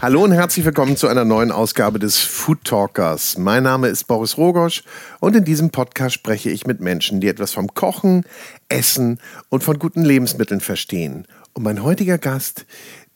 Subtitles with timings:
[0.00, 3.36] Hallo und herzlich willkommen zu einer neuen Ausgabe des Food Talkers.
[3.36, 4.84] Mein Name ist Boris Rogosch
[5.18, 8.24] und in diesem Podcast spreche ich mit Menschen, die etwas vom Kochen,
[8.68, 11.26] Essen und von guten Lebensmitteln verstehen.
[11.52, 12.64] Und mein heutiger Gast,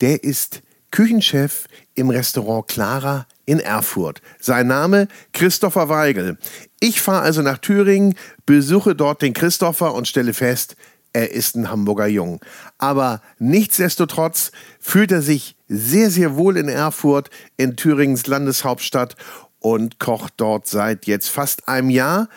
[0.01, 4.23] der ist Küchenchef im Restaurant Clara in Erfurt.
[4.41, 6.39] Sein Name Christopher Weigel.
[6.81, 8.15] Ich fahre also nach Thüringen,
[8.47, 10.77] besuche dort den Christopher und stelle fest,
[11.13, 12.41] er ist ein Hamburger Jung.
[12.79, 14.51] Aber nichtsdestotrotz
[14.81, 19.17] fühlt er sich sehr, sehr wohl in Erfurt, in Thüringens Landeshauptstadt
[19.59, 22.29] und kocht dort seit jetzt fast einem Jahr,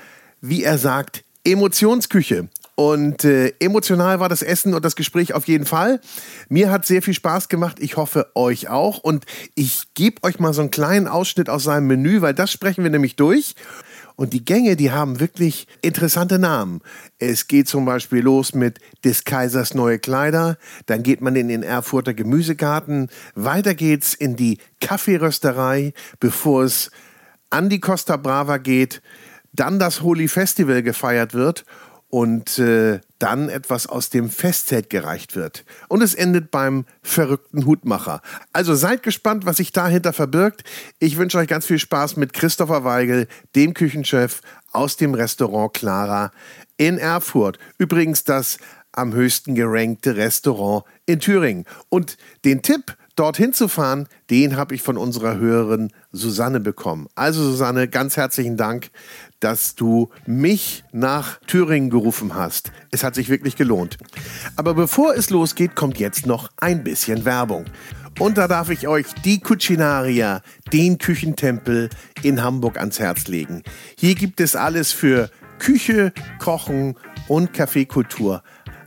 [0.41, 2.49] wie er sagt, Emotionsküche.
[2.75, 6.01] Und äh, emotional war das Essen und das Gespräch auf jeden Fall.
[6.49, 7.77] Mir hat sehr viel Spaß gemacht.
[7.79, 8.97] Ich hoffe euch auch.
[8.97, 9.25] Und
[9.55, 12.91] ich gebe euch mal so einen kleinen Ausschnitt aus seinem Menü, weil das sprechen wir
[12.91, 13.55] nämlich durch.
[14.17, 16.81] Und die Gänge, die haben wirklich interessante Namen.
[17.17, 21.63] Es geht zum Beispiel los mit des Kaisers neue Kleider, dann geht man in den
[21.63, 26.91] Erfurter Gemüsegarten, weiter geht's in die Kaffeerösterei, bevor es
[27.49, 29.01] an die Costa Brava geht,
[29.51, 31.65] dann das Holy Festival gefeiert wird
[32.15, 35.65] und äh, dann etwas aus dem Festzelt gereicht wird.
[35.89, 38.21] Und es endet beim verrückten Hutmacher.
[38.53, 40.63] Also seid gespannt, was sich dahinter verbirgt.
[40.99, 44.39] Ich wünsche euch ganz viel Spaß mit Christopher Weigel, dem Küchenchef
[44.71, 46.31] aus dem Restaurant Clara
[46.77, 47.59] in Erfurt.
[47.79, 48.59] Übrigens das
[48.93, 51.65] am höchsten gerankte Restaurant in Thüringen.
[51.89, 57.07] Und den Tipp, dorthin zu fahren, den habe ich von unserer Hörerin Susanne bekommen.
[57.15, 58.89] Also Susanne, ganz herzlichen Dank,
[59.45, 62.71] dass du mich nach Thüringen gerufen hast.
[62.89, 63.99] Es hat sich wirklich gelohnt.
[64.55, 67.65] Aber bevor es losgeht, kommt jetzt noch ein bisschen Werbung.
[68.17, 70.41] Und da darf ich euch die Cucinaria,
[70.73, 71.91] den Küchentempel
[72.23, 73.61] in Hamburg ans Herz legen.
[73.99, 75.29] Hier gibt es alles für
[75.59, 76.95] Küche, Kochen
[77.27, 78.41] und Kaffeekultur.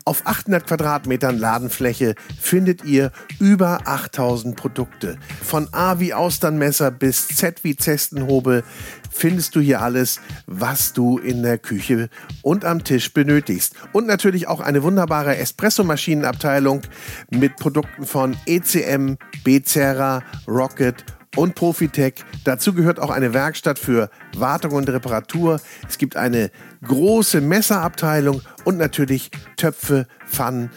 [0.09, 5.19] Auf 800 Quadratmetern Ladenfläche findet ihr über 8000 Produkte.
[5.43, 8.65] Von A wie Austernmesser bis Z wie Zestenhobel
[9.11, 12.09] findest du hier alles, was du in der Küche
[12.41, 13.75] und am Tisch benötigst.
[13.93, 16.81] Und natürlich auch eine wunderbare Espresso-Maschinenabteilung
[17.29, 21.05] mit Produkten von ECM, Becerra, Rocket
[21.37, 22.15] und Profitech.
[22.45, 25.61] Dazu gehört auch eine Werkstatt für Wartung und Reparatur.
[25.89, 26.51] Es gibt eine
[26.87, 30.71] große Messerabteilung und natürlich Töpfe, Pfannen,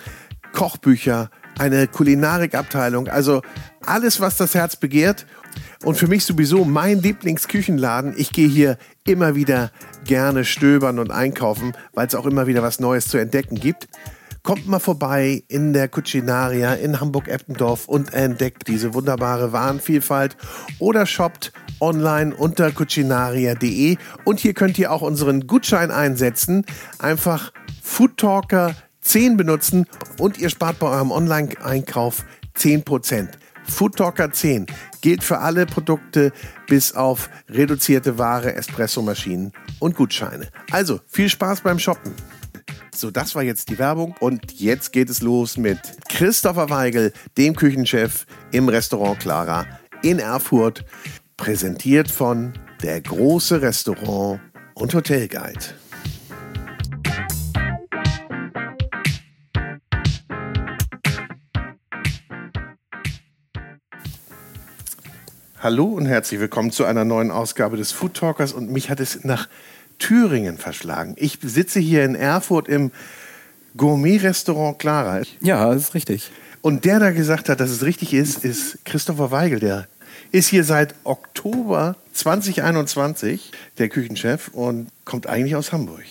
[0.54, 3.08] Kochbücher, eine Kulinarikabteilung.
[3.08, 3.42] Also
[3.86, 5.26] alles, was das Herz begehrt.
[5.84, 8.14] Und für mich sowieso mein Lieblingsküchenladen.
[8.16, 9.72] Ich gehe hier immer wieder
[10.06, 13.88] gerne stöbern und einkaufen, weil es auch immer wieder was Neues zu entdecken gibt.
[14.44, 20.35] Kommt mal vorbei in der Cucinaria in Hamburg-Eppendorf und entdeckt diese wunderbare Warenvielfalt
[20.79, 26.66] oder shoppt online unter cucinaria.de und hier könnt ihr auch unseren Gutschein einsetzen.
[26.97, 27.53] Einfach
[27.84, 29.85] Foodtalker 10 benutzen
[30.18, 32.25] und ihr spart bei eurem Online-Einkauf
[32.58, 33.29] 10%.
[33.63, 34.66] Foodtalker 10
[35.02, 36.31] gilt für alle Produkte
[36.68, 40.50] bis auf reduzierte Ware, Espressomaschinen und Gutscheine.
[40.72, 42.13] Also viel Spaß beim Shoppen.
[42.94, 45.80] So, das war jetzt die Werbung und jetzt geht es los mit
[46.10, 49.66] Christopher Weigel, dem Küchenchef im Restaurant Clara
[50.04, 50.86] in Erfurt,
[51.38, 54.42] präsentiert von der große Restaurant
[54.76, 55.60] und Hotelguide.
[65.64, 69.24] Hallo und herzlich willkommen zu einer neuen Ausgabe des Food Talkers und mich hat es
[69.24, 69.48] nach
[70.02, 71.14] Thüringen verschlagen.
[71.18, 72.92] Ich sitze hier in Erfurt im
[73.78, 75.22] Gourmet-Restaurant Clara.
[75.40, 76.32] Ja, das ist richtig.
[76.62, 79.60] Und der da gesagt hat, dass es richtig ist, ist Christopher Weigel.
[79.60, 79.88] Der
[80.32, 86.04] ist hier seit Oktober 2021 der Küchenchef und kommt eigentlich aus Hamburg.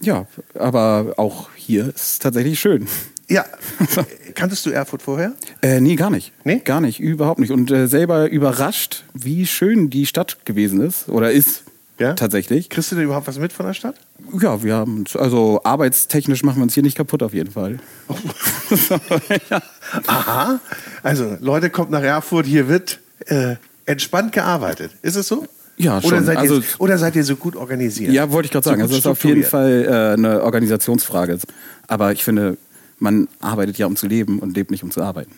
[0.00, 2.86] Ja, aber auch hier ist es tatsächlich schön.
[3.28, 3.44] Ja,
[4.34, 5.32] kanntest du Erfurt vorher?
[5.62, 6.32] Äh, nee, gar nicht.
[6.44, 6.60] Nee?
[6.64, 7.52] Gar nicht, überhaupt nicht.
[7.52, 11.64] Und äh, selber überrascht, wie schön die Stadt gewesen ist oder ist.
[12.00, 12.14] Ja?
[12.14, 12.70] Tatsächlich.
[12.70, 13.94] Kriegst du denn überhaupt was mit von der Stadt?
[14.40, 17.78] Ja, wir haben also arbeitstechnisch machen wir uns hier nicht kaputt auf jeden Fall.
[19.50, 19.62] ja.
[20.06, 20.60] Aha.
[21.02, 24.92] Also, Leute, kommt nach Erfurt, hier wird äh, entspannt gearbeitet.
[25.02, 25.46] Ist es so?
[25.76, 26.12] Ja, schon.
[26.12, 28.12] Oder seid, also, ihr, oder seid ihr so gut organisiert?
[28.12, 28.78] Ja, wollte ich gerade sagen.
[28.80, 29.44] So also, das ist auf jeden?
[29.44, 31.38] Fall äh, eine Organisationsfrage.
[31.86, 32.56] Aber ich finde,
[32.98, 35.32] man arbeitet ja, um zu leben und lebt nicht, um zu arbeiten.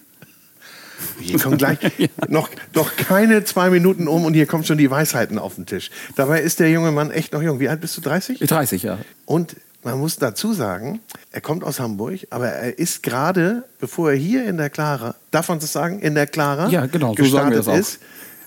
[1.21, 1.79] Hier kommen gleich
[2.29, 5.91] noch, noch keine zwei Minuten um und hier kommen schon die Weisheiten auf den Tisch.
[6.17, 7.61] Dabei ist der junge Mann echt noch jung.
[7.61, 8.01] Wie alt bist du?
[8.01, 8.41] 30?
[8.41, 8.99] 30, ja.
[9.27, 11.01] Und man muss dazu sagen,
[11.33, 15.49] er kommt aus Hamburg, aber er ist gerade, bevor er hier in der Clara, darf
[15.49, 17.77] man das sagen, in der Clara Ja, genau, so sagen wir gestartet auch.
[17.77, 17.99] ist,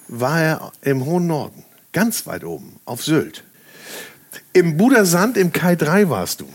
[0.08, 3.44] war er im hohen Norden, ganz weit oben, auf Sylt.
[4.54, 6.46] Im Budersand, im Kai 3 warst du.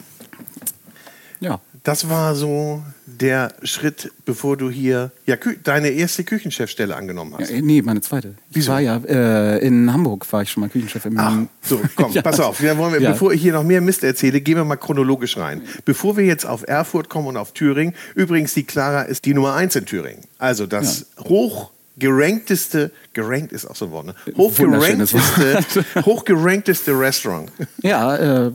[1.40, 1.60] Ja.
[1.82, 2.82] Das war so
[3.20, 7.50] der Schritt, bevor du hier ja, deine erste Küchenchefstelle angenommen hast.
[7.50, 8.34] ja äh, nee, meine zweite.
[8.50, 8.72] Ich Wieso?
[8.72, 12.22] war ja äh, in Hamburg, war ich schon mal Küchenchef im Ach, so, komm, Ja.
[12.22, 12.60] pass auf.
[12.62, 13.10] Ja, wollen wir, Ja.
[13.12, 15.62] Bevor ich hier noch mehr Mist erzähle, gehen wir mal chronologisch rein.
[15.84, 19.54] Bevor wir jetzt auf Erfurt kommen und auf Thüringen, übrigens, die Clara ist die Nummer
[19.54, 20.22] eins in Thüringen.
[20.38, 24.14] Also das hochgerankteste, gerankt ist auch so ein Wort, ne?
[24.36, 27.50] Hochgerankteste, hochgerankteste Restaurant.
[27.82, 28.52] Ja, äh, ja,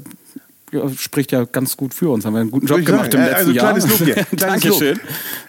[0.97, 2.25] spricht ja ganz gut für uns.
[2.25, 3.23] Haben wir einen guten Job ich gemacht sagen.
[3.23, 3.65] im letzten also Jahr.
[3.73, 4.15] kleines Lob hier.
[4.37, 4.79] Kleines Lob.
[4.79, 4.99] Dankeschön.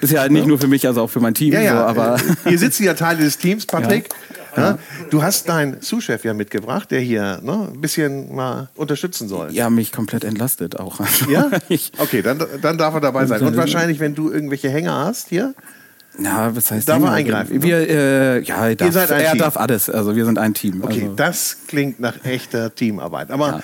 [0.01, 1.53] Ist ja nicht nur für mich, also auch für mein Team.
[1.53, 4.09] Ja, ja, So, aber äh, hier sitzen ja Teile des Teams, Patrick.
[4.57, 4.79] Ja.
[5.11, 9.53] Du hast deinen Sous-Chef ja mitgebracht, der hier ne, ein bisschen mal unterstützen soll.
[9.53, 10.99] ja, mich komplett entlastet auch.
[11.29, 11.51] Ja?
[11.69, 13.43] ich, Okay, dann, dann darf er dabei sein.
[13.43, 15.55] Und wahrscheinlich, wenn du irgendwelche Hänger hast hier,
[16.19, 17.63] na, was heißt Darf er eingreifen, ne?
[17.63, 19.41] Wir, äh, ja, er darf, seid ein er Team.
[19.41, 19.91] darf alles.
[19.91, 20.83] Also wir sind ein Team.
[20.83, 23.31] okay, also, das klingt nach echter Teamarbeit.
[23.31, 23.63] Aber Ja.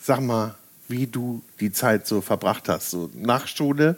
[0.00, 0.56] sag mal,
[0.92, 3.96] wie du die Zeit so verbracht hast, so nach Schule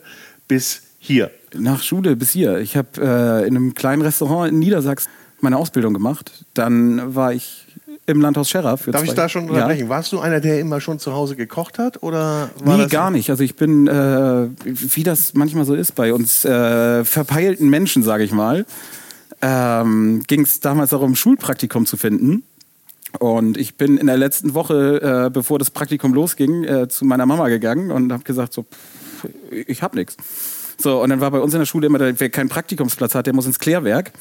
[0.48, 1.30] bis hier.
[1.52, 2.58] Nach Schule bis hier.
[2.58, 5.10] Ich habe äh, in einem kleinen Restaurant in Niedersachsen
[5.40, 6.46] meine Ausbildung gemacht.
[6.54, 7.66] Dann war ich
[8.06, 8.50] im Landhaus.
[8.50, 9.52] Für Darf zwei, ich da schon Ja.
[9.52, 9.88] unterbrechen?
[9.88, 12.02] Warst du einer, der immer schon zu Hause gekocht hat?
[12.02, 13.30] Oder Nee, gar nicht.
[13.30, 18.24] Also ich bin, äh, wie das manchmal so ist bei uns äh, verpeilten Menschen, sage
[18.24, 18.66] ich mal,
[19.42, 22.44] ähm, ging es damals auch um Schulpraktikum zu finden.
[23.18, 27.26] Und ich bin in der letzten Woche, äh, bevor das Praktikum losging, äh, zu meiner
[27.26, 30.16] Mama gegangen und habe gesagt, so, pff, ich hab nix.
[30.78, 33.26] So, und dann war bei uns in der Schule immer, der, wer keinen Praktikumsplatz hat,
[33.26, 34.12] der muss ins Klärwerk.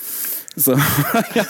[0.56, 0.74] So,
[1.34, 1.46] ja.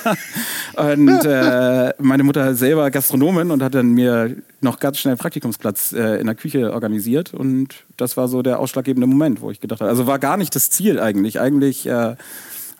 [0.94, 5.92] Und äh, meine Mutter selber Gastronomin und hat dann mir noch ganz schnell einen Praktikumsplatz
[5.92, 7.34] äh, in der Küche organisiert.
[7.34, 10.56] Und das war so der ausschlaggebende Moment, wo ich gedacht habe, also war gar nicht
[10.56, 11.40] das Ziel eigentlich.
[11.40, 12.16] Eigentlich äh,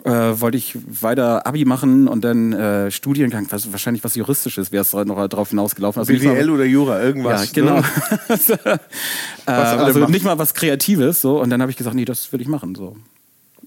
[0.04, 4.82] äh, wollte ich weiter Abi machen und dann äh, Studiengang, was, wahrscheinlich was Juristisches wäre
[4.82, 6.00] es noch drauf hinausgelaufen.
[6.00, 7.46] Also BWL oder Jura, irgendwas?
[7.46, 7.80] ja, genau.
[7.80, 7.86] Ne?
[9.46, 10.12] äh, also machen.
[10.12, 11.22] nicht mal was Kreatives.
[11.22, 11.42] So.
[11.42, 12.76] Und dann habe ich gesagt, nee, das will ich machen.
[12.76, 12.98] So.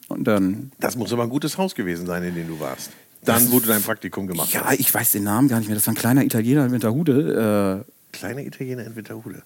[0.09, 2.91] Und dann, Das muss aber ein gutes Haus gewesen sein, in dem du warst.
[3.25, 4.79] Dann, wo du dein Praktikum gemacht ja, hast.
[4.79, 5.75] ich weiß den Namen gar nicht mehr.
[5.75, 7.85] Das war ein kleiner Italiener in Winterhude.
[7.87, 9.43] Äh, Kleiner Italiener in Winterhude.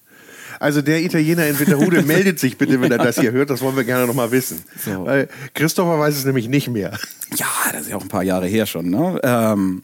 [0.59, 3.51] Also der Italiener in Winterhude meldet sich bitte, wenn er das hier hört.
[3.51, 4.63] Das wollen wir gerne noch mal wissen.
[4.85, 5.07] So.
[5.07, 6.99] Weil Christopher weiß es nämlich nicht mehr.
[7.37, 8.91] ja, das ist ja auch ein paar Jahre her schon.
[8.91, 9.21] Ne?
[9.23, 9.83] Ähm,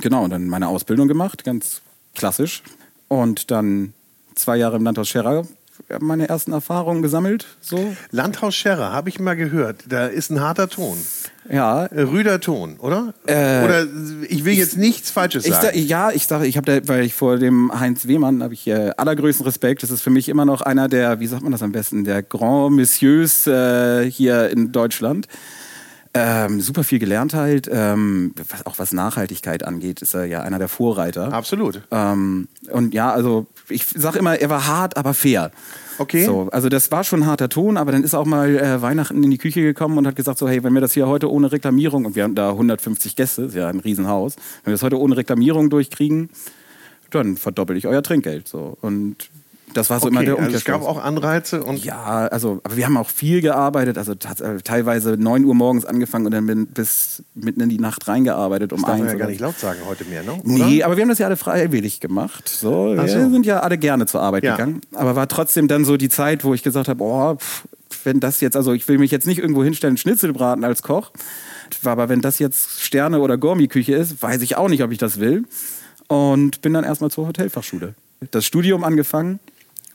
[0.00, 1.82] genau, und dann meine Ausbildung gemacht, ganz
[2.14, 2.62] klassisch.
[3.08, 3.92] Und dann
[4.34, 5.46] zwei Jahre im Landhaus Scherrer
[6.00, 7.46] meine ersten Erfahrungen gesammelt.
[7.60, 7.94] So.
[8.10, 9.84] Landhaus Scherrer, habe ich mal gehört.
[9.88, 10.96] Da ist ein harter Ton.
[11.50, 13.14] Ja, Äh, Rüder Ton, oder?
[13.26, 13.86] Äh, oder
[14.28, 15.66] ich will jetzt nichts Falsches Ich sagen.
[15.66, 18.66] sag, ja, ich sage, ich habe da, weil ich vor dem Heinz Wehmann habe ich
[18.68, 19.82] äh, allergrößten Respekt.
[19.82, 22.22] Das ist für mich immer noch einer der, wie sagt man das am besten, der
[22.22, 25.26] Grand Messieurs äh, hier in Deutschland.
[26.14, 30.58] Ähm, super viel gelernt halt, ähm, was, auch was Nachhaltigkeit angeht, ist er ja einer
[30.58, 31.32] der Vorreiter.
[31.32, 31.80] Absolut.
[31.90, 35.50] Ähm, und ja, also ich sage immer, er war hart, aber fair.
[35.98, 36.24] Okay.
[36.24, 39.22] So, also das war schon ein harter Ton, aber dann ist auch mal äh, Weihnachten
[39.22, 41.52] in die Küche gekommen und hat gesagt so, hey, wenn wir das hier heute ohne
[41.52, 44.98] Reklamierung, und wir haben da 150 Gäste, ist ja ein Riesenhaus, wenn wir das heute
[44.98, 46.30] ohne Reklamierung durchkriegen,
[47.10, 48.48] dann verdoppel ich euer Trinkgeld.
[48.48, 48.76] So.
[48.80, 49.30] Und
[49.74, 51.02] das war so immer Okay, der also es gab Umkehrschluss.
[51.02, 55.44] auch Anreize und Ja, also, aber wir haben auch viel gearbeitet, also äh, teilweise 9
[55.44, 58.98] Uhr morgens angefangen und dann bin bis mitten in die Nacht reingearbeitet um das darf
[58.98, 59.12] man eins.
[59.12, 60.32] ja gar nicht laut sagen heute mehr, ne?
[60.32, 60.42] Oder?
[60.44, 62.48] Nee, aber wir haben das ja alle freiwillig gemacht.
[62.48, 63.14] So, Ach so.
[63.18, 64.56] Wir sind ja alle gerne zur Arbeit Ja.
[64.56, 64.80] gegangen.
[64.94, 67.64] Aber war trotzdem dann so die Zeit, wo ich gesagt habe, oh, pff,
[68.04, 71.10] wenn das jetzt, also ich will mich jetzt nicht irgendwo hinstellen, Schnitzel braten als Koch.
[71.84, 75.20] Aber wenn das jetzt Sterne- oder Gourmet-Küche ist, weiß ich auch nicht, ob ich das
[75.20, 75.44] will.
[76.08, 77.94] Und bin dann erstmal zur Hotelfachschule.
[78.30, 79.40] Das Studium angefangen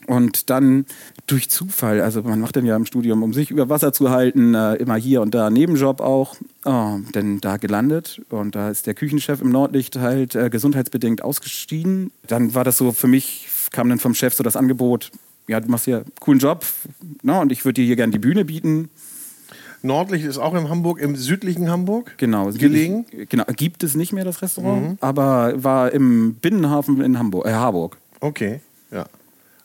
[0.08, 0.86] und dann
[1.26, 4.54] durch Zufall, also man macht dann ja im Studium, um sich über Wasser zu halten,
[4.54, 8.94] äh, immer hier und da Nebenjob auch, oh, dann da gelandet und da ist der
[8.94, 12.10] Küchenchef im Nordlicht halt äh, gesundheitsbedingt ausgestiegen.
[12.26, 15.10] Dann war das so für mich, kam dann vom Chef so das Angebot,
[15.46, 16.64] ja, du machst hier einen coolen Job
[17.22, 18.88] ne, und ich würde dir hier gerne die Bühne bieten.
[19.82, 22.50] Nordlicht ist auch in Hamburg, im südlichen Hamburg Genau.
[22.50, 23.06] gelegen.
[23.28, 27.96] Genau, gibt es nicht mehr das Restaurant, aber war im Binnenhafen in Hamburg, äh, Harburg.
[28.20, 28.60] Okay,
[28.90, 29.04] ja.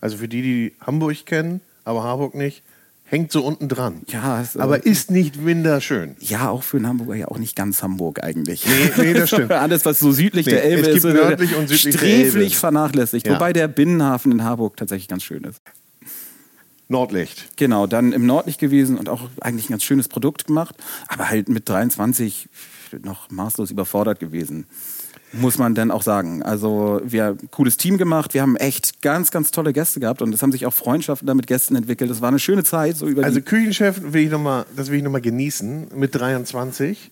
[0.03, 2.61] Also für die, die Hamburg kennen, aber Harburg nicht,
[3.05, 4.01] hängt so unten dran.
[4.07, 6.17] Ja, es, äh, Aber ist nicht wunderschön.
[6.19, 8.65] Ja, auch für einen Hamburger ja auch nicht ganz Hamburg eigentlich.
[8.65, 9.53] Nee, nee, das stimmt.
[9.53, 11.99] Alles, was so südlich Nee, der Elbe es gibt ist, äh, nördlich und südlich der
[11.99, 13.27] sträflich vernachlässigt.
[13.27, 13.35] Ja.
[13.35, 15.61] Wobei der Binnenhafen in Harburg tatsächlich ganz schön ist.
[16.89, 17.55] Nordlicht.
[17.55, 20.75] Genau, dann im Nordlicht gewesen und auch eigentlich ein ganz schönes Produkt gemacht,
[21.07, 22.49] aber halt mit 23
[23.03, 24.65] noch maßlos überfordert gewesen.
[25.33, 26.43] Muss man dann auch sagen.
[26.43, 30.21] Also, wir haben ein cooles Team gemacht, wir haben echt ganz, ganz tolle Gäste gehabt
[30.21, 32.11] und es haben sich auch Freundschaften da mit Gästen entwickelt.
[32.11, 34.97] Es war eine schöne Zeit, so über Also Küchenchef will ich noch mal, das will
[34.97, 37.11] ich noch mal genießen mit 23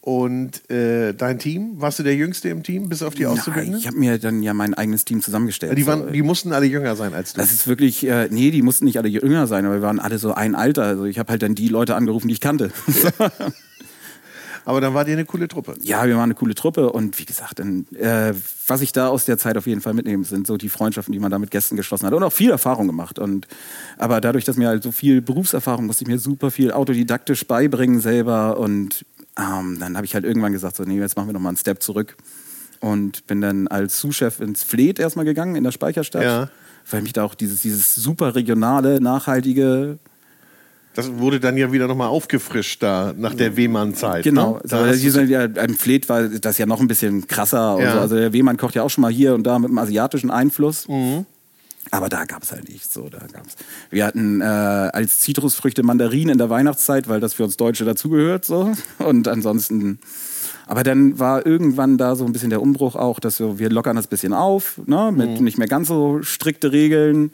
[0.00, 3.78] Und äh, dein Team, warst du der Jüngste im Team, bis auf die Auszubildenden?
[3.78, 5.78] Ich habe mir dann ja mein eigenes Team zusammengestellt.
[5.78, 7.40] Die, waren, die mussten alle jünger sein als du.
[7.40, 10.18] Das ist wirklich, äh, nee, die mussten nicht alle jünger sein, aber wir waren alle
[10.18, 10.82] so ein Alter.
[10.82, 12.70] Also ich habe halt dann die Leute angerufen, die ich kannte.
[14.66, 15.74] Aber dann war die eine coole Truppe.
[15.82, 18.32] Ja, wir waren eine coole Truppe und wie gesagt, dann, äh,
[18.66, 21.18] was ich da aus der Zeit auf jeden Fall mitnehme, sind so die Freundschaften, die
[21.18, 23.18] man da mit Gästen geschlossen hat und auch viel Erfahrung gemacht.
[23.18, 23.46] Und
[23.98, 28.00] aber dadurch, dass mir halt so viel Berufserfahrung, musste ich mir super viel autodidaktisch beibringen
[28.00, 29.04] selber und
[29.38, 31.58] ähm, dann habe ich halt irgendwann gesagt, so nee, jetzt machen wir noch mal einen
[31.58, 32.16] Step zurück
[32.80, 36.48] und bin dann als Sous-Chef ins Fleet erstmal gegangen in der Speicherstadt, Ja.
[36.90, 39.98] weil mich da auch dieses dieses super regionale, nachhaltige
[40.94, 44.22] Das wurde dann ja wieder nochmal aufgefrischt da nach der Wehmann-Zeit.
[44.24, 44.60] Genau, Ne?
[44.68, 47.78] Da sind ja, im Fleet war das ja noch ein bisschen krasser.
[47.80, 47.92] Ja.
[47.94, 48.00] So.
[48.00, 50.86] Also der Wehmann kocht ja auch schon mal hier und da mit einem asiatischen Einfluss.
[50.88, 51.26] Mhm.
[51.90, 52.94] Aber da gab es halt nichts.
[52.94, 53.56] So, da gab's.
[53.90, 58.44] Wir hatten äh, als Zitrusfrüchte Mandarinen in der Weihnachtszeit, weil das für uns Deutsche dazugehört.
[58.44, 58.72] So.
[58.98, 59.98] Und ansonsten.
[60.66, 63.96] Aber dann war irgendwann da so ein bisschen der Umbruch auch, dass wir, wir lockern
[63.96, 65.44] das bisschen auf, ne, mit Mhm.
[65.44, 67.32] nicht mehr ganz so strikte Regeln.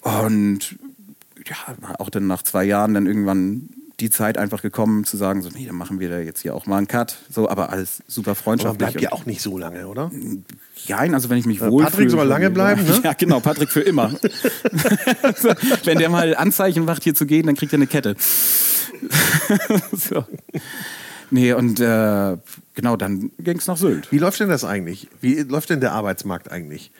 [0.00, 0.76] Und
[1.46, 3.68] ja, auch dann nach zwei Jahren dann irgendwann
[4.00, 6.66] die Zeit einfach gekommen zu sagen, so, nee, dann machen wir da jetzt hier auch
[6.66, 7.16] mal einen Cut.
[7.30, 8.78] So, aber alles super aber freundschaftlich.
[8.78, 10.10] bleibt ja auch nicht so lange, oder?
[10.86, 13.00] ja, also wenn ich mich Äh, wohl Patrick soll lange bleiben, ne?
[13.04, 14.10] Ja, genau, Patrick für immer.
[15.36, 18.16] so, wenn der mal Anzeichen macht, hier zu gehen, dann kriegt er eine Kette.
[19.92, 20.24] so.
[21.30, 22.36] Nee, und äh,
[22.74, 24.10] genau, dann ging es nach Sylt.
[24.10, 25.08] Wie läuft denn das eigentlich?
[25.20, 26.90] Wie läuft denn der Arbeitsmarkt eigentlich?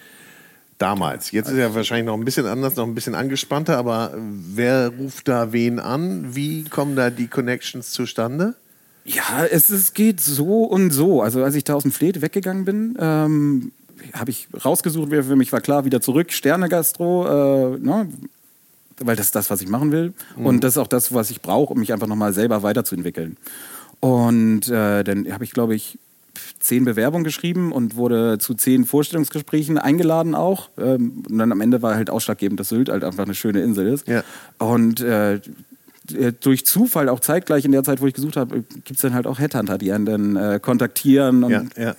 [0.79, 1.31] Damals.
[1.31, 5.29] Jetzt ist er wahrscheinlich noch ein bisschen anders, noch ein bisschen angespannter, aber wer ruft
[5.29, 6.35] da wen an?
[6.35, 8.55] Wie kommen da die Connections zustande?
[9.05, 11.23] Ja, es, es geht so und so.
[11.23, 13.73] Also als ich da aus dem Fleet weggegangen bin, ähm,
[14.15, 18.09] habe ich rausgesucht, wer für mich war klar, wieder zurück, Sterne-Gastro, äh, ne?
[18.99, 20.13] weil das ist das, was ich machen will.
[20.37, 23.37] Und das ist auch das, was ich brauche, um mich einfach nochmal selber weiterzuentwickeln.
[24.01, 25.99] Und äh, dann habe ich, glaube ich,
[26.59, 30.71] zehn Bewerbungen geschrieben und wurde zu zehn Vorstellungsgesprächen eingeladen auch.
[30.79, 33.87] Ähm, und dann am Ende war halt ausschlaggebend, dass Sylt halt einfach eine schöne Insel
[33.87, 34.09] ist.
[34.09, 34.23] Ja.
[34.59, 35.41] Und äh,
[36.41, 39.27] durch Zufall, auch zeitgleich in der Zeit, wo ich gesucht habe, gibt es dann halt
[39.27, 41.45] auch Headhunter, die einen dann äh, kontaktieren.
[41.45, 41.95] Und Ja, ja.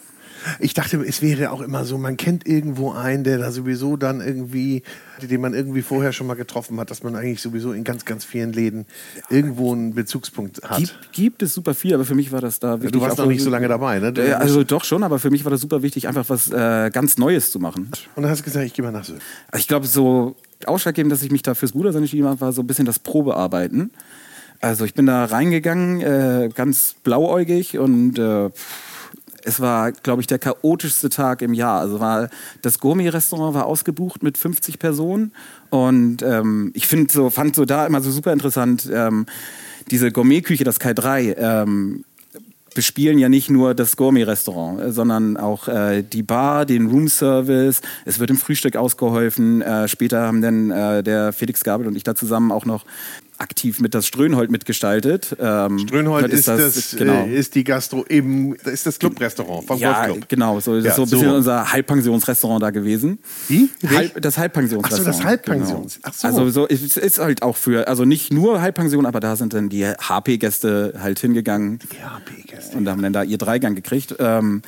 [0.59, 4.21] Ich dachte, es wäre auch immer so, man kennt irgendwo einen, der da sowieso dann
[4.21, 4.83] irgendwie,
[5.21, 8.25] den man irgendwie vorher schon mal getroffen hat, dass man eigentlich sowieso in ganz, ganz
[8.25, 8.85] vielen Läden
[9.29, 10.77] irgendwo einen Bezugspunkt hat.
[10.77, 12.91] Gibt, gibt es super viel, aber für mich war das da wichtig.
[12.91, 14.13] du warst noch nicht so lange dabei, ne?
[14.17, 17.17] Äh, Also doch schon, aber für mich war das super wichtig, einfach was äh, ganz
[17.17, 17.91] Neues zu machen.
[18.15, 19.21] Und dann hast du gesagt, ich gehe mal nach Sylt.
[19.51, 20.35] Also Ich glaube, so
[20.65, 23.91] ausschlaggebend, dass ich mich da fürs Brudersein entschieden habe, war so ein bisschen das Probearbeiten.
[24.61, 28.49] Also ich bin da reingegangen, äh, ganz blauäugig und äh,
[29.45, 31.79] es war, glaube ich, der chaotischste Tag im Jahr.
[31.79, 32.29] Also war
[32.61, 35.31] das Gourmet-Restaurant war ausgebucht mit 50 Personen
[35.69, 39.25] und ähm, ich finde so fand so da immer so super interessant ähm,
[39.91, 41.35] diese Gourmet-Küche, das Kai 3.
[41.37, 42.03] Ähm,
[42.73, 47.81] bespielen ja nicht nur das Gourmet-Restaurant, äh, sondern auch äh, die Bar, den Roomservice.
[48.03, 49.61] Es wird im Frühstück ausgeholfen.
[49.61, 52.85] Äh, später haben dann äh, der Felix Gabel und ich da zusammen auch noch
[53.37, 55.35] aktiv mit das Strönhold mitgestaltet.
[55.39, 57.25] Ähm, Strönhold das ist, das, genau.
[57.25, 58.05] äh, ist die Gastro
[58.63, 60.29] das ist das Clubrestaurant vom ja, Golfclub.
[60.29, 60.59] genau.
[60.59, 61.35] So, das Ja, ist so ein bisschen so.
[61.35, 63.19] unser Halbpensionsrestaurant da gewesen.
[63.47, 63.69] Wie?
[63.87, 65.07] Halb, das Halbpensionsrestaurant.
[65.07, 65.95] Ach so, das Halbpensions.
[65.95, 66.07] Genau.
[66.09, 66.27] Ach so.
[66.27, 69.69] Also so, es ist halt auch für, also nicht nur Halbpension, aber da sind dann
[69.69, 71.79] die HP-Gäste halt hingegangen.
[71.99, 72.77] Ja, P-Gäste.
[72.77, 74.15] und haben dann da ihr Dreigang gekriegt.
[74.19, 74.61] Ähm,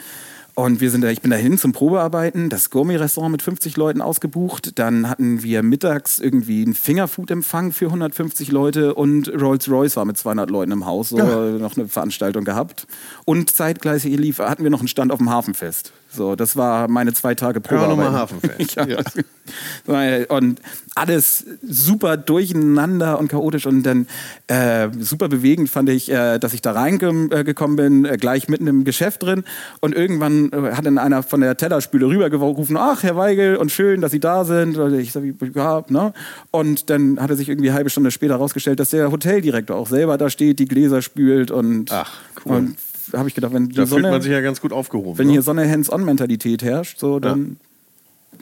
[0.58, 4.80] und wir sind da, ich bin dahin zum Probearbeiten, das Gourmet-Restaurant mit 50 Leuten ausgebucht.
[4.80, 10.50] Dann hatten wir mittags irgendwie einen Fingerfood-Empfang für 150 Leute und Rolls-Royce war mit 200
[10.50, 12.88] Leuten im Haus, so noch eine Veranstaltung gehabt.
[13.24, 15.94] Und zeitgleich lief, hatten wir noch einen Stand auf dem Hafenfest.
[16.18, 17.98] So, das war meine zwei Tage Probearbeiten.
[17.98, 18.76] nochmal Hafenfest.
[18.76, 18.88] ja.
[18.88, 20.26] Ja.
[20.30, 20.60] Und
[20.96, 24.08] alles super durcheinander und chaotisch und dann
[24.48, 28.84] äh, super bewegend fand ich, äh, dass ich da reingekommen bin, äh, gleich mitten im
[28.84, 29.44] Geschäft drin
[29.80, 34.02] und irgendwann äh, hat dann einer von der Tellerspüle rübergerufen, ach Herr Weigel und schön,
[34.02, 34.78] dass Sie da sind.
[34.78, 36.14] Und ich sag, ja, ne?
[36.52, 39.88] Und dann hat er sich irgendwie eine halbe Stunde später herausgestellt, dass der Hoteldirektor auch
[39.88, 42.12] selber da steht, die Gläser spült und, Ach,
[42.46, 42.56] cool.
[42.56, 42.78] und
[43.14, 45.18] habe ich gedacht, wenn Da die fühlt man Sonne, sich ja ganz gut aufgehoben.
[45.18, 45.34] wenn ne?
[45.34, 47.58] hier so eine Hands-on-Mentalität herrscht, so dann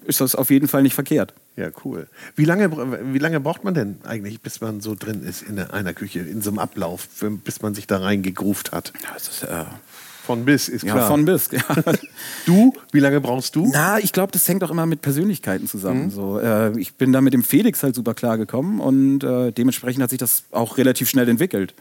[0.06, 1.34] ist das auf jeden Fall nicht verkehrt.
[1.56, 2.08] Ja, cool.
[2.36, 2.70] Wie lange,
[3.14, 6.42] wie lange braucht man denn eigentlich, bis man so drin ist in einer Küche, in
[6.42, 7.08] so einem Ablauf,
[7.44, 8.92] bis man sich da reingegruft hat?
[9.02, 9.64] Ja, das ist, äh,
[10.26, 11.08] Von bis, ist ja, klar.
[11.08, 11.50] von bis.
[11.52, 11.62] Ja.
[12.46, 13.70] du, wie lange brauchst du?
[13.72, 16.10] Na, ich glaube, das hängt auch immer mit Persönlichkeiten zusammen.
[16.10, 20.04] So, äh, ich bin da mit dem Felix halt super klar gekommen und äh, dementsprechend
[20.04, 21.74] hat sich das auch relativ schnell entwickelt.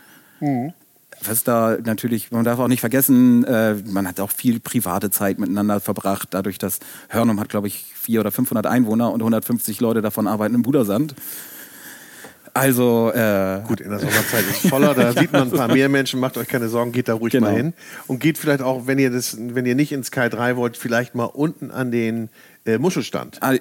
[1.27, 5.39] Was da natürlich, man darf auch nicht vergessen, äh, man hat auch viel private Zeit
[5.39, 10.03] miteinander verbracht, dadurch, dass Hörnum hat, glaube ich, 400 oder 500 Einwohner und 150 Leute
[10.03, 11.15] davon arbeiten im Budersand.
[12.53, 15.89] Also äh, Gut, in der Sommerzeit ist es voller, da sieht man ein paar mehr
[15.89, 17.49] Menschen, macht euch keine Sorgen, geht da ruhig Genau.
[17.49, 17.73] mal hin.
[18.07, 21.17] Und geht vielleicht auch, wenn ihr das, wenn ihr nicht ins Sky 3 wollt, vielleicht
[21.17, 22.29] mal unten an den
[22.65, 23.39] äh, Muschelstand.
[23.41, 23.55] Ah,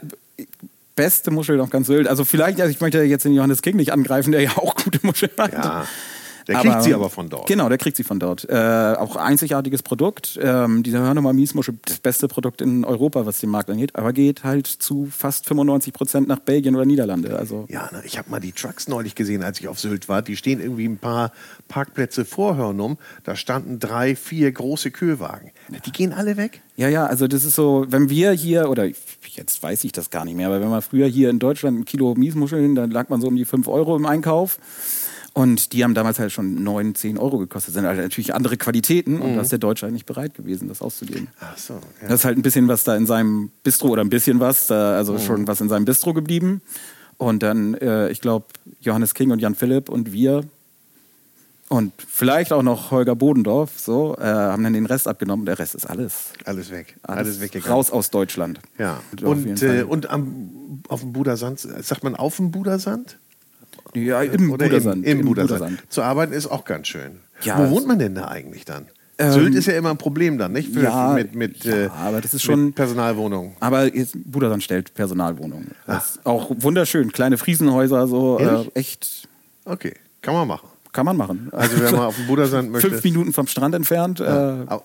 [0.95, 2.07] beste Muscheln auf ganz Sylt.
[2.07, 4.99] Also vielleicht, also ich möchte jetzt den Johannes King nicht angreifen, der ja auch gute
[5.01, 5.53] Muscheln hat.
[5.53, 5.87] Ja.
[6.47, 7.47] Der kriegt sie aber von dort.
[7.47, 8.47] Genau, der kriegt sie von dort.
[8.49, 10.39] Äh, auch einzigartiges Produkt.
[10.41, 14.43] Ähm, diese Hörnummer Miesmuschel, das beste Produkt in Europa, was den Markt angeht, aber geht
[14.43, 17.37] halt zu fast 95 Prozent nach Belgien oder Niederlande.
[17.37, 20.21] Also Ja, ne, ich habe mal die Trucks neulich gesehen, als ich auf Sylt war.
[20.21, 21.31] Die stehen irgendwie ein paar
[21.67, 22.97] Parkplätze vor Hörnum.
[23.23, 25.51] Da standen drei, vier große Kühlwagen.
[25.85, 26.61] Die gehen alle weg?
[26.75, 28.87] Ja, ja, also das ist so, wenn wir hier, oder
[29.35, 31.85] jetzt weiß ich das gar nicht mehr, aber wenn man früher hier in Deutschland ein
[31.85, 34.59] Kilo Miesmuscheln, dann lag man so um die 5 Euro im Einkauf.
[35.33, 37.69] Und die haben damals halt schon 9, 10 Euro gekostet.
[37.69, 40.67] Das sind halt natürlich andere Qualitäten und da ist der Deutsche halt nicht bereit gewesen,
[40.67, 41.27] das auszugeben.
[41.39, 41.73] Ach so.
[41.73, 42.07] Ja.
[42.07, 44.95] Das ist halt ein bisschen was da in seinem Bistro oder ein bisschen was, da,
[44.95, 46.61] also schon was in seinem Bistro geblieben.
[47.17, 48.45] Und dann, äh, ich glaube,
[48.81, 50.43] Johannes King und Jan Philipp und wir
[51.69, 55.47] und vielleicht auch noch Holger Bodendorf so, äh, haben dann den Rest abgenommen.
[55.47, 56.25] Der Rest ist alles.
[56.45, 56.95] Alles weg.
[57.01, 57.73] Alles, weggegangen.
[57.73, 58.59] Raus aus Deutschland.
[58.77, 59.01] Ja.
[59.23, 59.79] Und, Fall.
[59.79, 63.17] äh, und am, auf dem Budersand, sagt man auf dem Budersand?
[63.95, 65.05] Ja, im Oder Budersand.
[65.05, 65.59] Im, im Im Budersand.
[65.59, 65.91] Budersand.
[65.91, 67.19] Zu arbeiten ist auch ganz schön.
[67.41, 68.85] Ja, Wo wohnt man denn da eigentlich dann?
[69.19, 70.73] Ähm, Sylt ist ja immer ein Problem dann, nicht?
[70.73, 73.53] Für, ja, mit, mit, ja, äh, aber das ist schon- Personalwohnungen.
[73.59, 75.71] Aber jetzt, Budersand stellt Personalwohnungen.
[75.85, 77.11] Das ist auch wunderschön.
[77.11, 79.27] Kleine Friesenhäuser, so äh, echt
[79.65, 80.67] Okay, kann man machen.
[80.93, 81.49] Kann man machen.
[81.51, 82.89] Also wer mal auf dem Budersand möchte.
[82.89, 84.19] Fünf Minuten vom Strand entfernt.
[84.19, 84.23] Äh,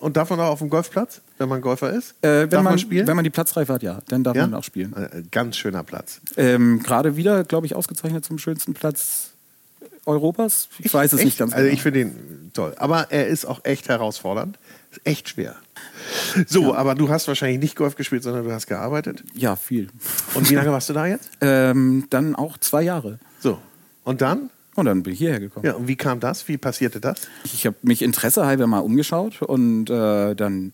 [0.00, 2.14] Und darf man auch auf dem Golfplatz, wenn man Golfer ist?
[2.22, 3.06] Äh, wenn, darf man, man spielen?
[3.06, 4.46] wenn man die Platzreife hat, ja, dann darf ja?
[4.46, 4.94] man auch spielen.
[4.96, 6.20] Äh, Ganz schöner Platz.
[6.36, 9.30] Ähm, Gerade wieder, glaube ich, ausgezeichnet zum schönsten Platz
[10.06, 10.68] Europas.
[10.78, 11.74] Ich, weiß es echt, nicht ganz Also genau.
[11.74, 12.74] ich finde ihn toll.
[12.78, 14.58] Aber er ist auch echt herausfordernd.
[14.90, 15.54] Ist echt schwer.
[16.46, 19.22] So, aber du hast wahrscheinlich nicht Golf gespielt, sondern du hast gearbeitet.
[19.34, 19.88] ja, viel.
[20.34, 21.30] Und wie lange warst du da jetzt?
[21.40, 23.18] Ähm, dann auch zwei Jahre.
[23.40, 23.58] So.
[24.04, 24.48] Und dann?
[24.78, 25.66] Und dann bin ich hierher gekommen.
[25.66, 26.46] Ja, und wie kam das?
[26.46, 27.22] Wie passierte das?
[27.42, 30.72] Ich habe mich Interesse halber mal umgeschaut und äh, dann,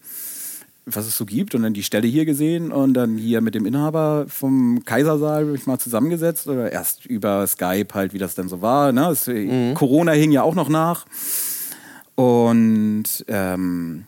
[0.85, 3.65] was es so gibt, und dann die Stelle hier gesehen und dann hier mit dem
[3.65, 8.61] Inhaber vom Kaisersaal mich mal zusammengesetzt oder erst über Skype halt, wie das dann so
[8.61, 8.93] war.
[8.93, 9.09] Ne?
[9.09, 9.25] Es,
[9.75, 11.07] Corona hing ja auch noch nach.
[12.15, 14.05] Und ähm,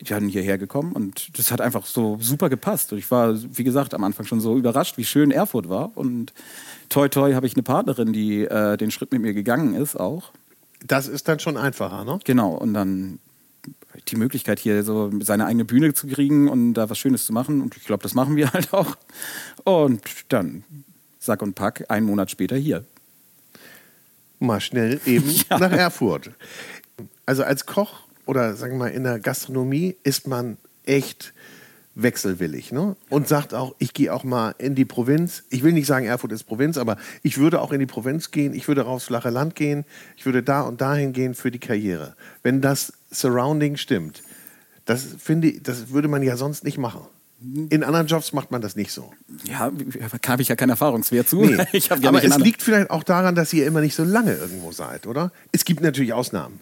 [0.00, 2.94] ich bin hierher gekommen und das hat einfach so super gepasst.
[2.94, 5.92] Und ich war, wie gesagt, am Anfang schon so überrascht, wie schön Erfurt war.
[5.96, 6.32] Und
[6.88, 10.32] toi toi habe ich eine Partnerin, die äh, den Schritt mit mir gegangen ist auch.
[10.86, 12.18] Das ist dann schon einfacher, ne?
[12.24, 13.18] Genau, und dann
[14.08, 17.62] die Möglichkeit hier so seine eigene Bühne zu kriegen und da was Schönes zu machen.
[17.62, 18.96] Und ich glaube, das machen wir halt auch.
[19.64, 20.64] Und dann
[21.18, 22.84] Sack und Pack, einen Monat später hier.
[24.40, 25.58] Mal schnell eben Ja.
[25.58, 26.30] nach Erfurt.
[27.24, 31.32] Also als Koch oder sagen wir mal in der Gastronomie ist man echt
[31.94, 32.96] wechselwillig ne?
[33.08, 35.44] und sagt auch, ich gehe auch mal in die Provinz.
[35.50, 38.54] Ich will nicht sagen, Erfurt ist Provinz, aber ich würde auch in die Provinz gehen,
[38.54, 39.84] ich würde aufs flache Land gehen,
[40.16, 42.16] ich würde da und dahin gehen für die Karriere.
[42.42, 44.22] Wenn das Surrounding stimmt,
[44.84, 47.00] das finde ich, das würde man ja sonst nicht machen.
[47.68, 49.12] In anderen Jobs macht man das nicht so.
[49.44, 49.70] Ja,
[50.26, 51.44] habe ich ja keinen Erfahrungswert zu.
[51.44, 51.62] Nee.
[51.72, 54.72] Ich ja Aber es liegt vielleicht auch daran, dass ihr immer nicht so lange irgendwo
[54.72, 55.30] seid, oder?
[55.52, 56.60] Es gibt natürlich Ausnahmen.